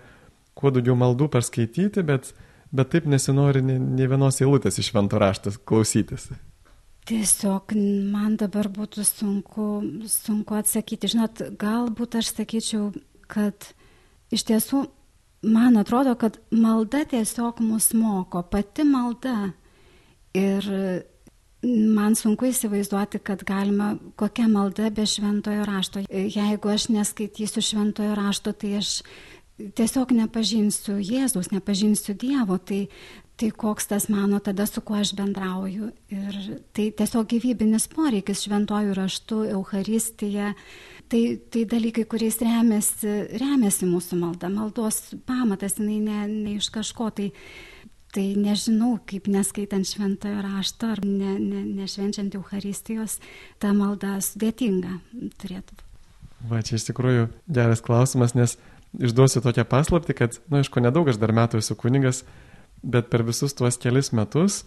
kuo 0.58 0.74
daugiau 0.74 0.98
maldų 0.98 1.30
perskaityti, 1.34 2.04
bet, 2.06 2.34
bet 2.74 2.92
taip 2.94 3.08
nesinori 3.10 3.64
nei 3.64 4.10
vienos 4.10 4.42
eilutės 4.42 4.80
iš 4.82 4.92
švento 4.92 5.22
raštas 5.22 5.60
klausytis. 5.62 6.32
Tiesiog 7.08 7.72
man 8.12 8.36
dabar 8.40 8.68
būtų 8.68 9.06
sunku, 9.08 9.68
sunku 10.12 10.58
atsakyti. 10.58 11.08
Žinot, 11.14 11.46
galbūt 11.62 12.18
aš 12.20 12.34
sakyčiau, 12.36 12.90
kad 13.32 13.70
iš 14.34 14.44
tiesų 14.50 14.82
man 15.48 15.78
atrodo, 15.80 16.18
kad 16.20 16.42
malda 16.52 17.06
tiesiog 17.08 17.62
mus 17.64 17.94
moko, 17.96 18.42
pati 18.44 18.84
malda. 18.84 19.54
Ir 20.36 20.68
man 21.68 22.16
sunku 22.16 22.50
įsivaizduoti, 22.50 23.22
kad 23.24 23.44
galima 23.48 23.94
kokia 24.20 24.48
malda 24.52 24.90
be 24.90 25.06
šventojo 25.08 25.66
rašto. 25.68 26.04
Jeigu 26.10 26.74
aš 26.74 26.90
neskaitysiu 26.94 27.64
šventojo 27.72 28.16
rašto, 28.18 28.54
tai 28.54 28.78
aš 28.82 29.02
tiesiog 29.58 30.14
nepažinsiu 30.18 30.98
Jėzus, 31.02 31.52
nepažinsiu 31.54 32.18
Dievo. 32.18 32.58
Tai 32.58 32.86
tai 33.38 33.52
koks 33.52 33.88
tas 33.88 34.10
mano 34.10 34.40
tada, 34.40 34.66
su 34.66 34.82
kuo 34.82 34.98
aš 34.98 35.14
bendrauju. 35.18 35.92
Ir 36.10 36.38
tai 36.74 36.90
tiesiog 36.98 37.28
gyvybinis 37.30 37.86
poreikis 37.92 38.42
šventojų 38.48 38.96
raštų, 38.98 39.42
Euharistija. 39.54 40.54
Tai, 41.08 41.22
tai 41.54 41.64
dalykai, 41.70 42.04
kuriais 42.10 42.40
remiasi, 42.42 43.14
remiasi 43.40 43.88
mūsų 43.88 44.18
malda. 44.20 44.50
Maldos 44.52 45.14
pamatas, 45.30 45.78
jinai 45.78 46.00
ne, 46.04 46.24
ne 46.32 46.56
iš 46.58 46.72
kažko. 46.74 47.12
Tai, 47.16 47.30
tai 48.18 48.32
nežinau, 48.34 48.96
kaip 49.06 49.28
neskaitant 49.30 49.86
šventojo 49.86 50.42
rašto 50.42 50.90
ar 50.96 51.04
ne, 51.06 51.36
ne, 51.38 51.62
nešvenčiant 51.84 52.34
Euharistijos, 52.40 53.20
ta 53.62 53.76
malda 53.78 54.16
sudėtinga 54.26 54.96
turėtų. 55.38 55.78
Va, 56.50 56.64
čia 56.66 56.80
iš 56.80 56.88
tikrųjų 56.90 57.28
geras 57.54 57.84
klausimas, 57.86 58.34
nes 58.38 58.56
išduosiu 58.98 59.44
tokią 59.46 59.68
paslapti, 59.70 60.16
kad, 60.18 60.40
na, 60.48 60.58
nu, 60.58 60.64
aišku, 60.64 60.82
nedaug 60.82 61.10
aš 61.10 61.20
dar 61.22 61.34
metų 61.36 61.62
esu 61.62 61.78
kuningas, 61.78 62.24
bet 62.82 63.12
per 63.14 63.26
visus 63.28 63.54
tuos 63.58 63.78
kelis 63.82 64.10
metus, 64.18 64.64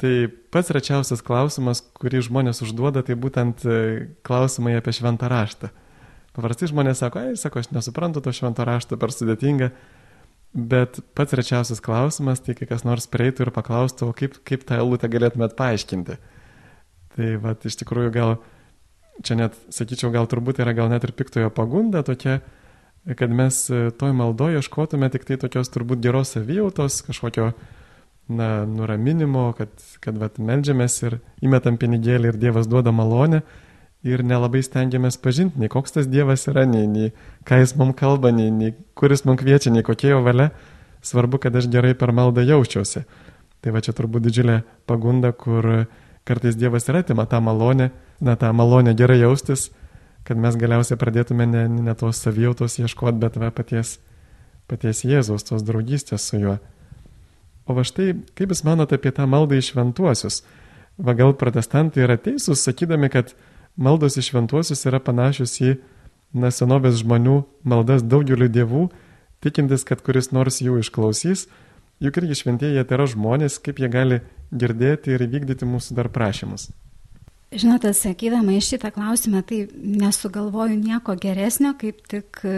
tai 0.00 0.28
pats 0.52 0.72
rečiausias 0.72 1.24
klausimas, 1.24 1.82
kurį 2.00 2.22
žmonės 2.28 2.62
užduoda, 2.64 3.04
tai 3.04 3.16
būtent 3.20 3.64
e, 3.64 3.76
klausimai 4.24 4.76
apie 4.76 4.92
šventą 4.96 5.28
raštą. 5.32 5.72
Paprastai 6.36 6.68
žmonės 6.72 7.00
sako, 7.00 7.22
ai, 7.22 7.36
sako, 7.40 7.60
aš 7.60 7.72
nesuprantu 7.72 8.24
to 8.24 8.32
švento 8.36 8.64
rašto 8.68 9.00
per 9.00 9.12
sudėtinga, 9.12 9.70
bet 10.56 11.00
pats 11.14 11.36
rečiausias 11.36 11.82
klausimas, 11.84 12.40
tai 12.40 12.56
kai 12.56 12.68
kas 12.70 12.86
nors 12.88 13.06
prieitų 13.12 13.44
ir 13.44 13.52
paklaustų, 13.52 14.08
o 14.08 14.16
kaip, 14.16 14.38
kaip 14.48 14.64
tą 14.64 14.80
eilutę 14.80 15.10
galėtumėt 15.12 15.56
paaiškinti. 15.58 16.16
Tai 17.16 17.32
va, 17.42 17.52
iš 17.68 17.76
tikrųjų 17.82 18.12
gal, 18.14 18.36
čia 19.24 19.36
net, 19.36 19.58
sakyčiau, 19.72 20.10
gal 20.14 20.28
turbūt 20.30 20.62
yra 20.64 20.72
gal 20.76 20.88
net 20.92 21.04
ir 21.04 21.12
piktojo 21.16 21.52
pagunda 21.52 22.00
tokia, 22.06 22.40
kad 23.20 23.30
mes 23.30 23.60
e, 23.70 23.90
toj 23.94 24.16
maldoje 24.16 24.62
ieškotume 24.62 25.10
tik 25.12 25.28
tai 25.28 25.36
tokios 25.44 25.70
turbūt 25.72 26.00
geros 26.02 26.32
savijautos, 26.34 27.02
kažkokio 27.06 27.52
na, 28.32 28.50
nuraminimo, 28.66 29.50
kad, 29.58 29.70
kad 30.02 30.16
vat, 30.18 30.40
melžiamės 30.42 30.98
ir 31.04 31.20
įmetam 31.44 31.76
pinigėlį 31.78 32.32
ir 32.32 32.40
Dievas 32.48 32.66
duoda 32.66 32.96
malonę 32.96 33.44
ir 34.06 34.22
nelabai 34.26 34.62
stengiamės 34.64 35.18
pažinti, 35.22 35.60
nei 35.60 35.70
koks 35.72 35.96
tas 35.96 36.08
Dievas 36.10 36.46
yra, 36.50 36.64
nei, 36.68 36.86
nei 36.86 37.12
ką 37.48 37.60
jis 37.62 37.74
mums 37.78 37.96
kalba, 37.98 38.32
nei, 38.34 38.50
nei 38.54 38.74
kuris 38.98 39.24
mums 39.26 39.40
kviečia, 39.42 39.72
nei 39.74 39.84
kokia 39.86 40.14
jo 40.14 40.24
valia. 40.26 40.50
Svarbu, 41.06 41.38
kad 41.42 41.54
aš 41.54 41.68
gerai 41.70 41.94
per 41.94 42.10
maldą 42.14 42.42
jaučiausi. 42.42 43.04
Tai 43.62 43.74
va 43.74 43.82
čia 43.84 43.94
turbūt 43.94 44.24
didžiulė 44.26 44.60
pagunda, 44.90 45.30
kur 45.32 45.86
kartais 46.26 46.58
Dievas 46.58 46.88
ir 46.88 47.00
atima 47.02 47.26
tą 47.30 47.40
malonę, 47.44 47.90
na 48.20 48.34
tą 48.36 48.50
malonę 48.56 48.94
gerai 48.98 49.20
jaustis, 49.20 49.68
kad 50.26 50.38
mes 50.40 50.58
galiausiai 50.58 50.98
pradėtume 50.98 51.46
ne, 51.46 51.66
ne 51.68 51.94
tos 51.94 52.18
savijautos 52.24 52.80
ieškoti, 52.80 53.20
bet 53.22 53.38
va, 53.38 53.52
paties, 53.54 53.98
paties 54.66 55.04
Jėzaus, 55.06 55.46
tos 55.46 55.62
draugystės 55.66 56.26
su 56.26 56.40
juo. 56.42 56.56
O 57.66 57.74
va 57.74 57.82
štai, 57.86 58.12
kaip 58.38 58.54
Jūs 58.54 58.62
manote 58.66 58.98
apie 58.98 59.12
tą 59.14 59.26
maldą 59.30 59.58
į 59.58 59.64
šventuosius? 59.70 60.42
Va 60.96 61.14
gal 61.18 61.34
protestantai 61.38 62.04
yra 62.06 62.16
teisūs, 62.18 62.62
sakydami, 62.62 63.10
kad 63.12 63.34
maldos 63.76 64.16
į 64.16 64.24
šventuosius 64.30 64.86
yra 64.88 65.00
panašios 65.02 65.58
į 65.60 65.76
na, 66.36 66.50
senovės 66.50 67.00
žmonių 67.02 67.42
maldas 67.64 68.04
daugeliu 68.04 68.48
dievų, 68.52 68.88
tikintis, 69.44 69.84
kad 69.88 70.02
kuris 70.04 70.32
nors 70.32 70.60
jų 70.64 70.80
išklausys, 70.82 71.46
juk 72.02 72.18
irgi 72.20 72.40
šventieji 72.42 72.84
tai 72.84 72.98
yra 72.98 73.06
žmonės, 73.12 73.60
kaip 73.62 73.80
jie 73.80 73.92
gali 73.92 74.20
girdėti 74.52 75.14
ir 75.14 75.24
vykdyti 75.28 75.68
mūsų 75.68 75.96
dar 75.98 76.10
prašymus. 76.12 76.70
Žinot, 77.56 77.84
atsakydama 77.86 78.56
į 78.56 78.62
šitą 78.66 78.90
klausimą, 78.90 79.40
tai 79.46 79.68
nesugalvoju 79.70 80.74
nieko 80.80 81.14
geresnio, 81.20 81.76
kaip 81.78 82.00
tik 82.10 82.40
e, 82.42 82.54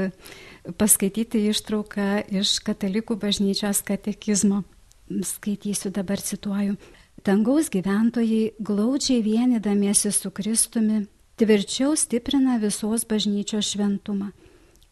paskaityti 0.81 1.43
ištrauką 1.51 2.25
iš 2.41 2.55
katalikų 2.65 3.19
bažnyčios 3.21 3.83
katekizmo. 3.85 4.63
Skaitysiu 5.09 5.93
dabar 5.93 6.21
cituoju. 6.21 6.79
Dangaus 7.25 7.69
gyventojai 7.71 8.53
glaudžiai 8.63 9.23
vienydamiesi 9.23 10.13
su 10.13 10.31
Kristumi 10.31 11.07
tvirčiau 11.37 11.97
stiprina 11.97 12.59
visos 12.63 13.05
bažnyčios 13.05 13.73
šventumą. 13.75 14.31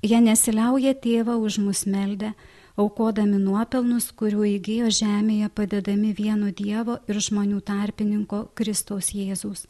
Jie 0.02 0.18
nesiliauja 0.20 0.94
tėvą 0.94 1.36
už 1.38 1.58
mus 1.62 1.84
meldę, 1.86 2.32
aukodami 2.76 3.38
nuopelnus, 3.38 4.10
kurių 4.12 4.44
įgyjo 4.56 4.90
žemėje 4.90 5.48
padedami 5.54 6.12
vieno 6.18 6.50
Dievo 6.50 6.98
ir 7.08 7.22
žmonių 7.22 7.62
tarpininko 7.62 8.48
Kristaus 8.58 9.14
Jėzaus. 9.14 9.64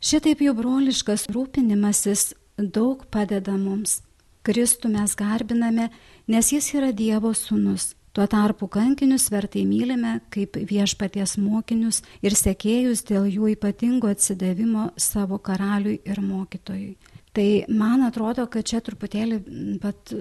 Šitaip 0.00 0.44
jų 0.44 0.54
broliškas 0.60 1.26
rūpinimasis 1.32 2.34
daug 2.56 3.08
padeda 3.10 3.56
mums. 3.56 4.02
Kristų 4.46 4.92
mes 4.92 5.16
garbiname, 5.18 5.88
nes 6.28 6.52
jis 6.52 6.68
yra 6.76 6.92
Dievo 6.92 7.32
sūnus. 7.34 7.94
Tuo 8.16 8.24
tarpu 8.32 8.64
kankinius 8.72 9.26
vertai 9.28 9.66
mylime 9.68 10.14
kaip 10.32 10.56
viešpaties 10.56 11.34
mokinius 11.36 11.98
ir 12.24 12.32
sekėjus 12.32 13.02
dėl 13.04 13.26
jų 13.28 13.50
ypatingo 13.52 14.08
atsidavimo 14.08 14.86
savo 14.96 15.36
karaliui 15.36 15.98
ir 16.08 16.22
mokytojui. 16.24 16.94
Tai 17.36 17.48
man 17.68 18.06
atrodo, 18.06 18.46
kad 18.48 18.64
čia 18.64 18.80
truputėlį 18.80 19.42
pat, 19.82 20.14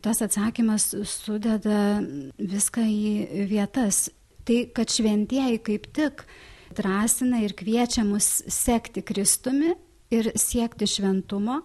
tas 0.00 0.22
atsakymas 0.24 0.86
sudeda 1.04 2.00
viską 2.40 2.86
į 2.88 3.44
vietas. 3.50 4.06
Tai, 4.48 4.56
kad 4.72 4.88
šventieji 4.88 5.60
kaip 5.66 5.90
tik 5.92 6.24
drąsina 6.72 7.42
ir 7.44 7.52
kviečia 7.52 8.06
mus 8.08 8.30
sekti 8.48 9.04
Kristumi 9.04 9.74
ir 10.08 10.32
siekti 10.40 10.88
šventumo, 10.88 11.60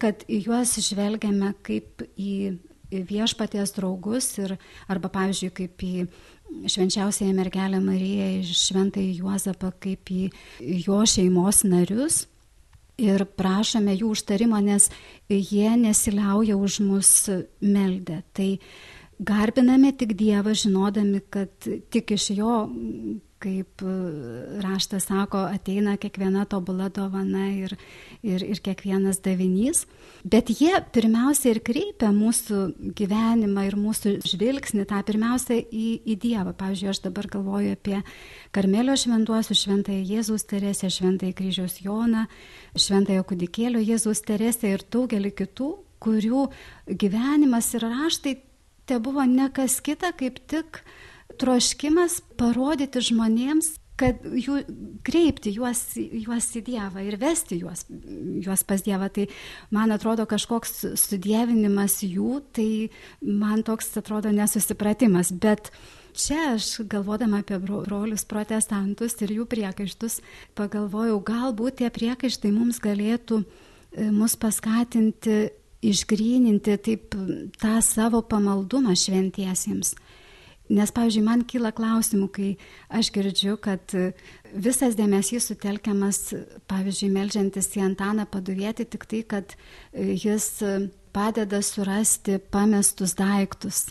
kad 0.00 0.24
į 0.24 0.40
juos 0.48 0.72
žvelgiame 0.88 1.52
kaip 1.68 2.08
į 2.16 2.56
viešpaties 2.90 3.74
draugus 3.76 4.30
ir, 4.40 4.56
arba, 4.88 5.10
pavyzdžiui, 5.12 5.52
kaip 5.54 5.84
į 5.84 5.92
švenčiausiąją 6.68 7.34
mergelę 7.36 7.80
Mariją, 7.84 8.28
šventąjį 8.46 9.18
Juozapą, 9.20 9.72
kaip 9.82 10.10
į 10.12 10.28
jo 10.86 11.02
šeimos 11.06 11.64
narius 11.68 12.26
ir 12.98 13.24
prašome 13.38 13.94
jų 13.94 14.12
užtarimo, 14.16 14.58
nes 14.64 14.88
jie 15.30 15.70
nesiliauja 15.78 16.56
už 16.58 16.80
mus 16.86 17.12
meldę. 17.60 18.22
Tai 18.34 18.50
garbiname 19.18 19.92
tik 19.98 20.16
Dievą, 20.18 20.54
žinodami, 20.56 21.22
kad 21.30 21.52
tik 21.92 22.16
iš 22.16 22.30
jo 22.38 22.56
kaip 23.42 23.82
e, 23.86 23.92
raštas 24.62 25.08
sako, 25.08 25.40
ateina 25.46 25.96
kiekviena 26.00 26.44
tobula 26.50 26.88
dovana 26.94 27.46
ir, 27.54 27.74
ir, 28.22 28.42
ir 28.42 28.60
kiekvienas 28.64 29.20
davinys. 29.24 29.84
Bet 30.24 30.50
jie 30.50 30.72
pirmiausia 30.94 31.52
ir 31.54 31.60
kreipia 31.66 32.10
mūsų 32.14 32.92
gyvenimą 32.98 33.66
ir 33.68 33.78
mūsų 33.78 34.16
žvilgsnį 34.26 34.86
tą 34.90 35.02
pirmiausia 35.06 35.60
į, 35.62 35.86
į 36.02 36.18
Dievą. 36.24 36.54
Pavyzdžiui, 36.58 36.90
aš 36.92 37.02
dabar 37.06 37.30
galvoju 37.30 37.76
apie 37.76 38.02
Karmelio 38.54 38.96
šventuosius, 38.98 39.62
šventąją 39.62 40.02
Jėzaus 40.12 40.46
Teresę, 40.48 40.90
šventąją 40.92 41.36
kryžiaus 41.38 41.78
Joną, 41.84 42.26
šventąją 42.78 43.26
kudikėlio 43.28 43.82
Jėzaus 43.84 44.24
Teresę 44.26 44.74
ir 44.74 44.86
daugelį 44.90 45.34
kitų, 45.42 45.72
kurių 46.02 46.48
gyvenimas 46.98 47.72
ir 47.74 47.86
raštai 47.86 48.38
te 48.88 48.98
buvo 49.02 49.24
ne 49.28 49.50
kas 49.52 49.80
kita, 49.84 50.14
kaip 50.16 50.40
tik 50.48 50.82
troškimas 51.40 52.20
parodyti 52.38 53.02
žmonėms, 53.10 53.76
kad 53.98 54.22
jų, 54.22 54.60
kreipti 55.06 55.52
juos, 55.56 55.82
juos 55.96 56.48
į 56.54 56.62
Dievą 56.68 57.02
ir 57.02 57.18
vesti 57.18 57.58
juos, 57.58 57.84
juos 57.88 58.62
pas 58.66 58.84
Dievą. 58.86 59.10
Tai 59.14 59.26
man 59.74 59.94
atrodo 59.94 60.26
kažkoks 60.30 60.94
sudėvinimas 61.00 62.00
jų, 62.06 62.40
tai 62.54 62.70
man 63.22 63.64
toks 63.66 63.90
atrodo 63.98 64.30
nesusipratimas. 64.34 65.32
Bet 65.34 65.72
čia 66.18 66.52
aš 66.54 66.84
galvodama 66.90 67.42
apie 67.42 67.58
brolius 67.62 68.26
protestantus 68.28 69.18
ir 69.24 69.34
jų 69.40 69.48
priekaištus, 69.50 70.20
pagalvojau, 70.58 71.18
galbūt 71.26 71.82
tie 71.82 71.90
priekaištai 71.94 72.54
mums 72.54 72.78
galėtų 72.84 73.42
e, 73.42 74.10
mus 74.14 74.38
paskatinti 74.38 75.48
išgryninti 75.82 76.74
taip 76.82 77.14
tą 77.60 77.78
savo 77.86 78.22
pamaldumą 78.26 78.96
šventiesiems. 78.98 79.94
Nes, 80.68 80.92
pavyzdžiui, 80.92 81.24
man 81.24 81.42
kyla 81.48 81.72
klausimų, 81.72 82.28
kai 82.34 82.48
aš 82.92 83.08
girdžiu, 83.14 83.56
kad 83.64 83.94
visas 84.52 84.98
dėmesys 84.98 85.48
sutelkiamas, 85.48 86.34
pavyzdžiui, 86.68 87.08
melžiantis 87.14 87.70
į 87.78 87.86
Antaną 87.86 88.28
paduvieti 88.28 88.84
tik 88.84 89.08
tai, 89.08 89.22
kad 89.24 89.56
jis 89.96 90.50
padeda 91.16 91.62
surasti 91.64 92.36
pamestus 92.52 93.16
daiktus. 93.18 93.88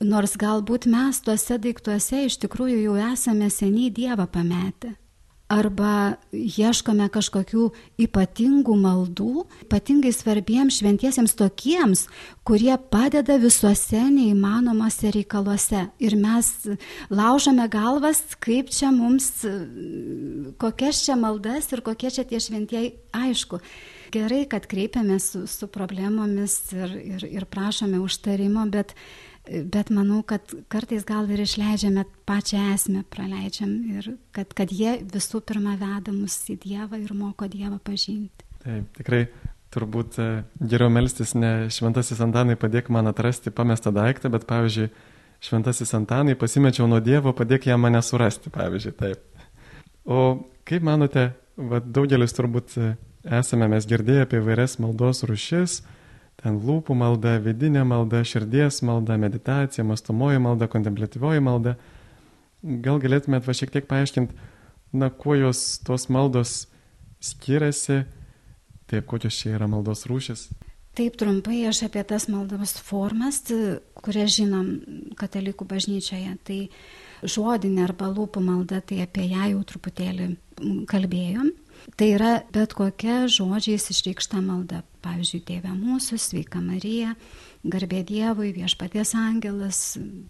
Nors 0.00 0.38
galbūt 0.38 0.86
mes 0.90 1.20
tuose 1.26 1.58
daiktuose 1.58 2.24
iš 2.30 2.38
tikrųjų 2.46 2.86
jau 2.86 2.98
esame 3.10 3.50
seniai 3.50 3.90
Dievą 3.94 4.30
pametę 4.30 4.96
arba 5.52 6.16
ieškome 6.32 7.08
kažkokių 7.12 7.68
ypatingų 8.06 8.74
maldų, 8.80 9.44
ypatingai 9.66 10.12
svarbiems 10.14 10.80
šventiesiems 10.80 11.36
tokiems, 11.38 12.06
kurie 12.46 12.72
padeda 12.92 13.36
visuose 13.42 14.00
neįmanomose 14.08 15.12
reikaluose. 15.14 15.86
Ir 16.02 16.16
mes 16.20 16.52
laužome 17.12 17.68
galvas, 17.72 18.22
kaip 18.42 18.72
čia 18.72 18.92
mums, 18.94 19.30
kokias 20.62 21.04
čia 21.06 21.18
maldas 21.20 21.70
ir 21.72 21.84
kokie 21.84 22.12
čia 22.14 22.24
tie 22.28 22.40
šventieji, 22.42 22.94
aišku. 23.12 23.60
Gerai, 24.12 24.42
kad 24.44 24.66
kreipiamės 24.68 25.30
su, 25.32 25.46
su 25.48 25.68
problemomis 25.72 26.58
ir, 26.76 26.96
ir, 27.00 27.22
ir 27.40 27.46
prašome 27.48 28.00
užtarimo, 28.02 28.66
bet 28.68 28.92
bet 29.46 29.90
manau, 29.90 30.20
kad 30.22 30.52
kartais 30.70 31.04
gal 31.06 31.30
ir 31.30 31.42
išleidžiame 31.42 32.04
pačią 32.28 32.60
esmę, 32.74 33.02
praleidžiam 33.10 33.72
ir 33.90 34.12
kad, 34.34 34.52
kad 34.54 34.70
jie 34.70 35.00
visų 35.02 35.42
pirma 35.46 35.74
veda 35.80 36.14
mus 36.14 36.36
į 36.52 36.58
Dievą 36.62 37.00
ir 37.02 37.14
moko 37.16 37.48
Dievą 37.50 37.80
pažinti. 37.82 38.46
Taip, 38.62 38.86
tikrai 38.98 39.24
turbūt 39.72 40.18
e, 40.22 40.28
geriau 40.60 40.92
melstis 40.92 41.34
ne 41.34 41.70
šventasis 41.72 42.20
Antanai 42.22 42.58
padėk 42.60 42.90
man 42.92 43.10
atrasti 43.10 43.50
pamestą 43.54 43.90
daiktą, 43.94 44.30
bet 44.32 44.46
pavyzdžiui, 44.46 44.90
šventasis 45.42 45.94
Antanai 45.98 46.36
pasimečiau 46.38 46.86
nuo 46.90 47.00
Dievo, 47.02 47.32
padėk 47.34 47.66
jam 47.70 47.82
mane 47.82 48.02
surasti, 48.04 48.52
pavyzdžiui, 48.54 48.94
taip. 49.00 49.24
O 50.06 50.20
kaip 50.68 50.86
manote, 50.86 51.32
va, 51.56 51.80
daugelis 51.82 52.36
turbūt 52.36 52.76
e, 52.78 52.92
esame 53.40 53.66
mes 53.72 53.88
girdėję 53.90 54.28
apie 54.28 54.42
vairias 54.44 54.78
maldos 54.82 55.24
rušis, 55.26 55.80
ten 56.40 56.58
lūpų 56.62 56.96
malda, 56.98 57.36
vidinė 57.42 57.84
malda, 57.88 58.22
širdies 58.26 58.80
malda, 58.86 59.18
meditacija, 59.20 59.84
mastomoji 59.86 60.40
malda, 60.42 60.68
kontemplatyvioji 60.70 61.44
malda. 61.44 61.76
Gal 62.62 63.00
galėtumėt 63.02 63.46
va 63.46 63.54
šiek 63.58 63.72
tiek 63.74 63.86
paaiškinti, 63.90 64.50
na, 64.94 65.10
kuo 65.10 65.36
jos 65.38 65.80
tos 65.86 66.08
maldos 66.12 66.66
skiriasi, 67.22 68.02
taip, 68.90 69.06
kokios 69.10 69.38
čia 69.38 69.56
yra 69.56 69.68
maldos 69.70 70.06
rūšis? 70.10 70.50
Taip 70.92 71.14
trumpai 71.16 71.62
aš 71.70 71.86
apie 71.86 72.02
tas 72.04 72.26
maldos 72.28 72.74
formas, 72.84 73.40
kurias 74.04 74.34
žinom 74.36 74.66
katalikų 75.16 75.64
bažnyčioje. 75.70 76.34
Tai 76.44 76.58
žodinė 77.24 77.86
arba 77.86 78.10
lūpų 78.12 78.42
malda, 78.44 78.82
tai 78.84 79.00
apie 79.06 79.30
ją 79.30 79.48
jau 79.54 79.62
truputėlį 79.72 80.26
kalbėjom. 80.90 81.48
Tai 81.96 82.08
yra 82.14 82.32
bet 82.54 82.74
kokia 82.78 83.26
žodžiais 83.30 83.90
išreikšta 83.92 84.40
malda. 84.44 84.82
Pavyzdžiui, 85.02 85.40
Tėvė 85.48 85.72
mūsų, 85.74 86.16
sveika 86.22 86.60
Marija, 86.62 87.16
garbė 87.66 88.04
Dievui, 88.06 88.52
viešpaties 88.54 89.16
angelas, 89.18 89.80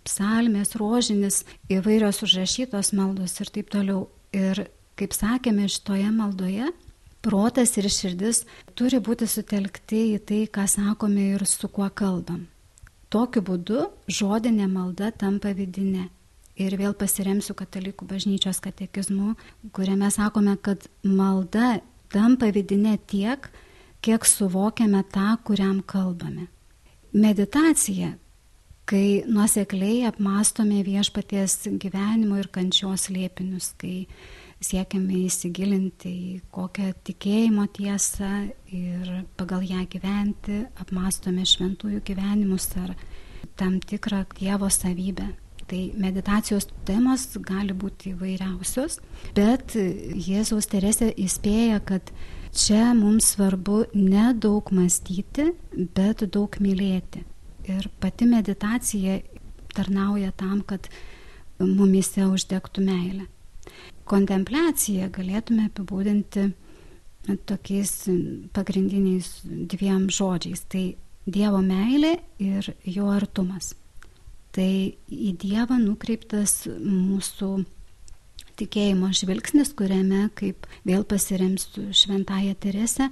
psalmės, 0.07 0.73
rožinis, 0.81 1.43
įvairios 1.69 2.23
užrašytos 2.25 2.95
maldos 2.97 3.37
ir 3.45 3.53
taip 3.53 3.69
toliau. 3.75 4.07
Ir 4.33 4.65
kaip 4.97 5.13
sakėme, 5.13 5.69
šitoje 5.69 6.09
maldoje 6.15 6.71
protas 7.23 7.77
ir 7.77 7.91
širdis 7.93 8.47
turi 8.79 9.03
būti 9.05 9.29
sutelkti 9.29 10.01
į 10.17 10.23
tai, 10.25 10.41
ką 10.49 10.65
sakome 10.65 11.35
ir 11.37 11.45
su 11.47 11.69
kuo 11.69 11.91
kalbam. 11.93 12.47
Tokiu 13.13 13.45
būdu 13.45 13.85
žodinė 14.09 14.67
malda 14.73 15.13
tampa 15.13 15.53
vidinė 15.53 16.09
ir 16.61 16.77
vėl 16.81 16.95
pasiremsiu 16.99 17.55
katalikų 17.59 18.07
bažnyčios 18.11 18.61
katekizmu, 18.65 19.35
kuriame 19.73 20.11
sakome, 20.13 20.57
kad 20.61 20.89
malda 21.03 21.81
tampa 22.13 22.51
vidinė 22.53 22.99
tiek, 23.09 23.49
kiek 24.03 24.27
suvokiame 24.27 25.05
tą, 25.13 25.37
kuriam 25.47 25.81
kalbame. 25.87 26.49
Meditacija, 27.13 28.15
kai 28.89 29.23
nuosekliai 29.29 30.07
apmastome 30.09 30.83
viešpaties 30.85 31.69
gyvenimo 31.81 32.41
ir 32.41 32.49
kančios 32.53 33.09
liepinius, 33.13 33.73
kai 33.81 34.07
siekiame 34.63 35.25
įsigilinti 35.27 36.13
į 36.13 36.41
kokią 36.55 36.93
tikėjimo 37.07 37.67
tiesą 37.75 38.31
ir 38.73 39.13
pagal 39.39 39.65
ją 39.67 39.85
gyventi, 39.91 40.63
apmastome 40.83 41.47
šventųjų 41.49 42.03
gyvenimus 42.07 42.71
ar 42.83 42.95
tam 43.59 43.81
tikrą 43.81 44.25
Dievo 44.39 44.71
savybę. 44.71 45.42
Tai 45.73 45.87
meditacijos 45.97 46.67
temos 46.85 47.23
gali 47.49 47.73
būti 47.73 48.11
įvairiausios, 48.13 48.99
bet 49.33 49.73
Jėzaus 49.73 50.69
Teresė 50.69 51.09
įspėja, 51.17 51.79
kad 51.89 52.11
čia 52.53 52.91
mums 52.93 53.31
svarbu 53.33 53.87
ne 53.97 54.27
daug 54.37 54.69
mąstyti, 54.69 55.47
bet 55.97 56.27
daug 56.29 56.61
mylėti. 56.61 57.25
Ir 57.73 57.89
pati 58.05 58.29
meditacija 58.29 59.23
tarnauja 59.73 60.37
tam, 60.37 60.61
kad 60.61 60.93
mumise 61.57 62.29
uždegtų 62.29 62.85
meilę. 62.85 63.25
Kontempliaciją 64.05 65.09
galėtume 65.17 65.71
apibūdinti 65.73 66.51
tokiais 67.49 67.95
pagrindiniais 68.53 69.39
dviem 69.49 70.11
žodžiais. 70.13 70.69
Tai 70.69 70.91
Dievo 71.25 71.65
meilė 71.65 72.19
ir 72.43 72.75
jo 72.85 73.09
artumas. 73.15 73.73
Tai 74.53 74.73
į 75.09 75.31
Dievą 75.41 75.79
nukreiptas 75.81 76.67
mūsų 76.69 77.63
tikėjimo 78.61 79.09
žvilgsnis, 79.17 79.73
kuriame, 79.77 80.27
kaip 80.37 80.67
vėl 80.85 81.07
pasiremsiu 81.09 81.89
šventąją 81.97 82.53
Teresę, 82.61 83.09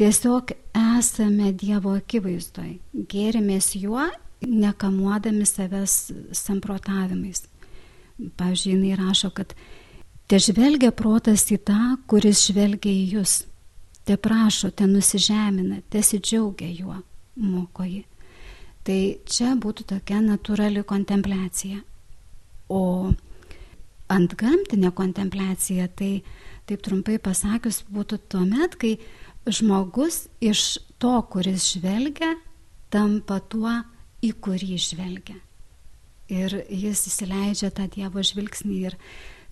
tiesiog 0.00 0.50
esame 0.74 1.52
Dievo 1.54 1.94
akivaizdoj, 2.00 2.74
gėrimės 3.12 3.76
juo, 3.78 4.08
nekamuodami 4.42 5.46
savęs 5.46 6.10
samprotavimais. 6.34 7.46
Pavyzdžiui, 8.38 8.74
jinai 8.74 8.98
rašo, 8.98 9.30
kad 9.34 9.54
te 10.26 10.38
žvelgia 10.42 10.90
protas 10.94 11.46
į 11.54 11.62
tą, 11.66 11.80
kuris 12.10 12.42
žvelgia 12.48 12.90
į 12.90 13.06
jūs. 13.16 13.42
te 14.04 14.16
prašo, 14.16 14.70
te 14.70 14.86
nusižemina, 14.86 15.80
tesidžiaugia 15.90 16.70
juo, 16.74 16.96
moko 17.38 17.86
jį. 17.86 18.02
Tai 18.82 19.00
čia 19.30 19.52
būtų 19.54 19.86
tokia 19.94 20.18
natūrali 20.24 20.82
kontempliacija. 20.82 21.82
O 22.72 23.12
ant 24.10 24.34
gamtinė 24.38 24.90
kontempliacija, 24.96 25.86
tai 25.88 26.22
taip 26.66 26.82
trumpai 26.82 27.18
pasakius, 27.22 27.82
būtų 27.92 28.18
tuo 28.32 28.42
met, 28.48 28.74
kai 28.80 28.96
žmogus 29.46 30.26
iš 30.42 30.80
to, 31.02 31.14
kuris 31.30 31.72
žvelgia, 31.76 32.34
tampa 32.92 33.40
tuo, 33.40 33.80
į 34.22 34.32
kurį 34.42 34.76
žvelgia. 34.78 35.38
Ir 36.32 36.62
jis 36.70 37.06
įsileidžia 37.10 37.72
tą 37.74 37.88
Dievo 37.90 38.22
žvilgsnį 38.24 38.76
ir 38.88 38.96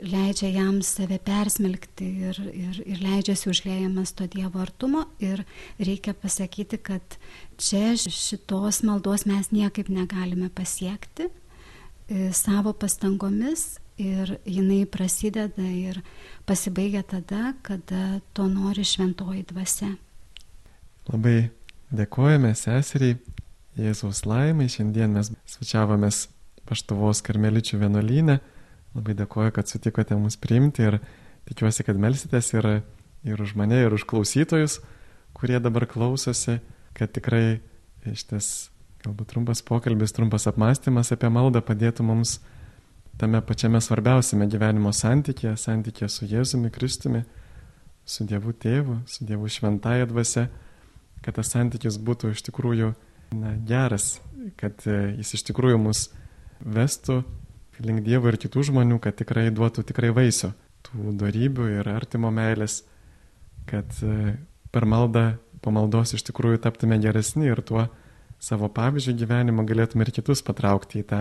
leidžia 0.03 0.49
jam 0.55 0.81
save 0.83 1.19
persmelkti 1.25 2.07
ir, 2.29 2.41
ir, 2.53 2.81
ir 2.87 3.03
leidžiasi 3.05 3.51
užlėjamas 3.53 4.15
to 4.17 4.27
Dievo 4.31 4.63
artumo. 4.63 5.05
Ir 5.23 5.45
reikia 5.79 6.15
pasakyti, 6.17 6.81
kad 6.83 7.19
čia 7.61 7.95
šitos 7.97 8.83
maldos 8.87 9.27
mes 9.29 9.51
niekaip 9.55 9.91
negalime 9.93 10.51
pasiekti 10.55 11.29
e, 11.29 12.31
savo 12.37 12.73
pastangomis 12.73 13.79
ir 14.01 14.39
jinai 14.49 14.87
prasideda 14.89 15.65
ir 15.65 16.01
pasibaigia 16.49 17.03
tada, 17.03 17.55
kada 17.63 18.21
to 18.33 18.49
nori 18.49 18.85
šventoji 18.87 19.45
dvasia. 19.53 19.93
Labai 21.11 21.51
dėkojame 21.93 22.55
seseriai 22.57 23.19
Jėzaus 23.81 24.25
laimai. 24.29 24.69
Šiandien 24.71 25.13
mes 25.15 25.33
svečiavomės 25.49 26.29
Paštuvos 26.69 27.23
karmeličių 27.27 27.81
vienuolynę. 27.81 28.39
Labai 28.97 29.15
dėkoju, 29.19 29.55
kad 29.55 29.71
sutikote 29.71 30.17
mus 30.19 30.37
priimti 30.41 30.87
ir 30.89 30.99
tikiuosi, 31.49 31.85
kad 31.87 31.99
melsitės 32.01 32.51
ir, 32.57 32.69
ir 33.27 33.43
už 33.43 33.55
mane, 33.59 33.79
ir 33.85 33.95
už 33.95 34.07
klausytojus, 34.11 34.81
kurie 35.37 35.61
dabar 35.63 35.87
klausosi, 35.91 36.59
kad 36.99 37.13
tikrai 37.15 37.61
šitas 38.03 38.71
galbūt 39.05 39.31
trumpas 39.33 39.63
pokalbis, 39.65 40.15
trumpas 40.17 40.49
apmąstymas 40.51 41.13
apie 41.15 41.31
maldą 41.33 41.63
padėtų 41.65 42.05
mums 42.05 42.39
tame 43.21 43.41
pačiame 43.45 43.81
svarbiausiame 43.85 44.49
gyvenimo 44.51 44.93
santykėje, 44.97 45.55
santykėje 45.61 46.09
su 46.09 46.29
Jėzumi 46.29 46.71
Kristumi, 46.73 47.23
su 48.09 48.25
Dievu 48.29 48.55
Tėvu, 48.57 49.01
su 49.09 49.27
Dievu 49.29 49.49
Šventąją 49.49 50.09
Dvasia, 50.09 50.47
kad 51.25 51.37
tas 51.37 51.53
santykis 51.53 51.99
būtų 52.01 52.33
iš 52.35 52.43
tikrųjų 52.49 52.95
na, 53.37 53.55
geras, 53.69 54.15
kad 54.61 54.81
e, 54.89 55.17
jis 55.21 55.35
iš 55.37 55.45
tikrųjų 55.51 55.81
mus 55.83 56.07
vestų 56.65 57.21
link 57.85 58.05
Dievo 58.07 58.31
ir 58.31 58.39
kitų 58.41 58.67
žmonių, 58.71 58.99
kad 59.03 59.17
tikrai 59.19 59.49
duotų 59.55 59.85
tikrai 59.89 60.13
vaisių 60.17 60.53
tų 60.87 61.15
darybių 61.21 61.69
ir 61.79 61.91
artimo 61.93 62.31
meilės, 62.35 62.81
kad 63.69 63.91
e, 64.05 64.37
per 64.73 64.87
maldą, 64.89 65.35
po 65.61 65.73
maldos 65.75 66.15
iš 66.17 66.25
tikrųjų 66.31 66.63
taptume 66.65 66.99
geresni 67.03 67.51
ir 67.51 67.61
tuo 67.67 67.87
savo 68.41 68.71
pavyzdžių 68.73 69.17
gyvenimo 69.21 69.67
galėtume 69.69 70.07
ir 70.07 70.13
kitus 70.17 70.43
patraukti 70.45 71.03
į 71.03 71.09
tą 71.11 71.21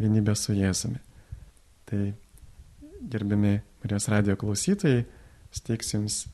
vienybę 0.00 0.34
su 0.36 0.56
Jėzumi. 0.56 1.00
Tai 1.88 2.02
gerbiami 3.12 3.58
Marijos 3.84 4.08
radio 4.12 4.36
klausytojai, 4.40 5.04
steiksiu 5.54 5.98
Jums 5.98 6.24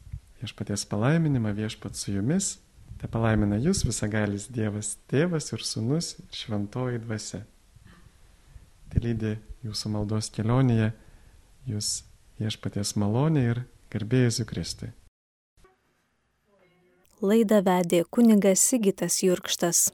viešpaties 0.41 0.87
palaiminimą, 0.91 1.53
viešpat 1.57 1.99
su 1.99 2.15
Jumis. 2.15 2.59
Te 3.01 3.09
palaimina 3.11 3.59
Jūs 3.61 3.85
visagalis 3.89 4.49
Dievas, 4.53 4.95
Tėvas 5.11 5.51
ir 5.55 5.65
Sūnus 5.65 6.15
ir 6.21 6.37
Šventoji 6.37 7.01
Dvasia. 7.03 7.43
Tai 8.91 9.03
lydi 9.05 9.37
Jūsų 9.67 9.93
maldos 9.93 10.31
kelionėje, 10.33 10.93
Jūs 11.69 11.91
viešpaties 12.41 12.95
malonė 12.97 13.43
ir 13.53 13.63
garbėjus 13.93 14.41
Kristui. 14.49 14.91
Laidą 17.21 17.61
vedė 17.61 18.05
kunigas 18.09 18.63
Sigitas 18.65 19.21
Jurkštas. 19.21 19.91